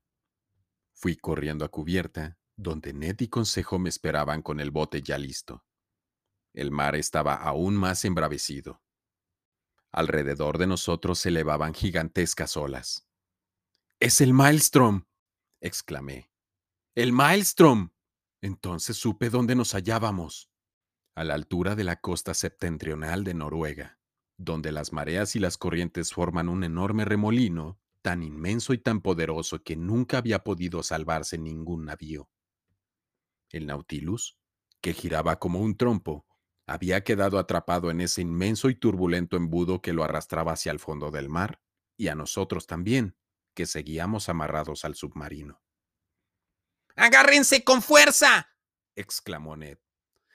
[0.92, 5.64] Fui corriendo a cubierta, donde Ned y Consejo me esperaban con el bote ya listo.
[6.54, 8.82] El mar estaba aún más embravecido.
[9.92, 13.06] Alrededor de nosotros se elevaban gigantescas olas.
[14.00, 15.04] ¡Es el Maelstrom!
[15.60, 16.30] exclamé.
[16.94, 17.90] ¡El Maelstrom!
[18.42, 20.50] Entonces supe dónde nos hallábamos,
[21.14, 23.98] a la altura de la costa septentrional de Noruega,
[24.36, 29.62] donde las mareas y las corrientes forman un enorme remolino tan inmenso y tan poderoso
[29.62, 32.28] que nunca había podido salvarse ningún navío.
[33.50, 34.38] El Nautilus,
[34.80, 36.26] que giraba como un trompo,
[36.66, 41.10] había quedado atrapado en ese inmenso y turbulento embudo que lo arrastraba hacia el fondo
[41.10, 41.60] del mar,
[41.96, 43.16] y a nosotros también,
[43.54, 45.62] que seguíamos amarrados al submarino.
[46.96, 48.48] ¡Agárrense con fuerza!
[48.94, 49.78] exclamó Ned.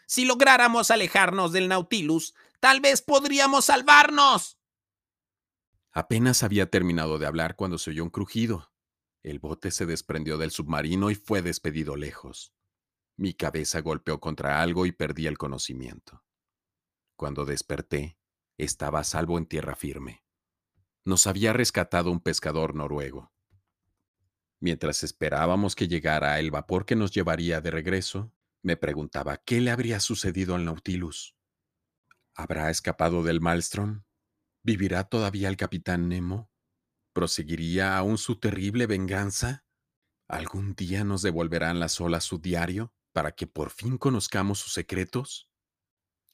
[0.06, 4.58] Si lográramos alejarnos del Nautilus, tal vez podríamos salvarnos.
[5.92, 8.72] Apenas había terminado de hablar cuando se oyó un crujido.
[9.24, 12.54] El bote se desprendió del submarino y fue despedido lejos.
[13.18, 16.24] Mi cabeza golpeó contra algo y perdí el conocimiento.
[17.16, 18.18] Cuando desperté,
[18.58, 20.24] estaba a salvo en tierra firme.
[21.04, 23.32] Nos había rescatado un pescador noruego.
[24.60, 28.34] Mientras esperábamos que llegara el vapor que nos llevaría de regreso,
[28.64, 31.36] me preguntaba qué le habría sucedido al Nautilus.
[32.36, 34.04] ¿Habrá escapado del Maelstrom?
[34.64, 36.52] ¿Vivirá todavía el capitán Nemo?
[37.14, 39.66] ¿Proseguiría aún su terrible venganza?
[40.28, 45.50] ¿Algún día nos devolverán las olas su diario para que por fin conozcamos sus secretos?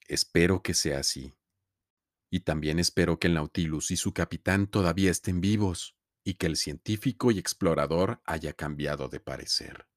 [0.07, 1.34] Espero que sea así.
[2.30, 6.57] Y también espero que el Nautilus y su capitán todavía estén vivos y que el
[6.57, 9.88] científico y explorador haya cambiado de parecer.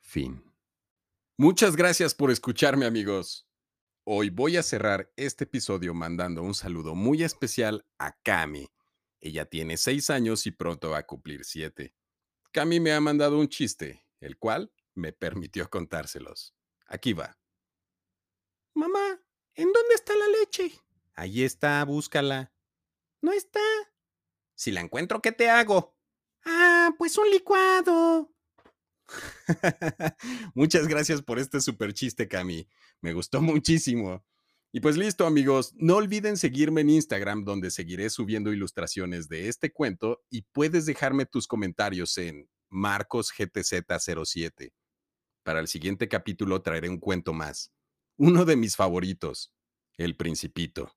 [0.00, 0.44] Fin.
[1.38, 3.48] Muchas gracias por escucharme amigos.
[4.04, 8.68] Hoy voy a cerrar este episodio mandando un saludo muy especial a Cami.
[9.20, 11.94] Ella tiene seis años y pronto va a cumplir siete.
[12.52, 16.54] Cami me ha mandado un chiste, el cual me permitió contárselos.
[16.86, 17.38] Aquí va.
[18.74, 19.20] Mamá,
[19.54, 20.72] ¿en dónde está la leche?
[21.14, 22.52] Ahí está, búscala.
[23.22, 23.60] No está.
[24.54, 25.96] Si la encuentro, ¿qué te hago?
[26.44, 28.32] Ah, pues un licuado.
[30.54, 32.68] Muchas gracias por este super chiste, Cami.
[33.00, 34.24] Me gustó muchísimo.
[34.72, 35.72] Y pues listo, amigos.
[35.76, 41.24] No olviden seguirme en Instagram, donde seguiré subiendo ilustraciones de este cuento y puedes dejarme
[41.24, 44.72] tus comentarios en MarcosGTZ07.
[45.46, 47.72] Para el siguiente capítulo traeré un cuento más.
[48.18, 49.54] Uno de mis favoritos,
[49.96, 50.96] El Principito.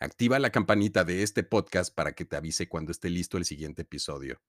[0.00, 3.82] Activa la campanita de este podcast para que te avise cuando esté listo el siguiente
[3.82, 4.42] episodio.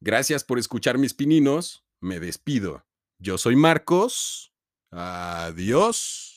[0.00, 1.86] Gracias por escuchar mis pininos.
[2.00, 2.84] Me despido.
[3.20, 4.52] Yo soy Marcos.
[4.90, 6.35] Adiós.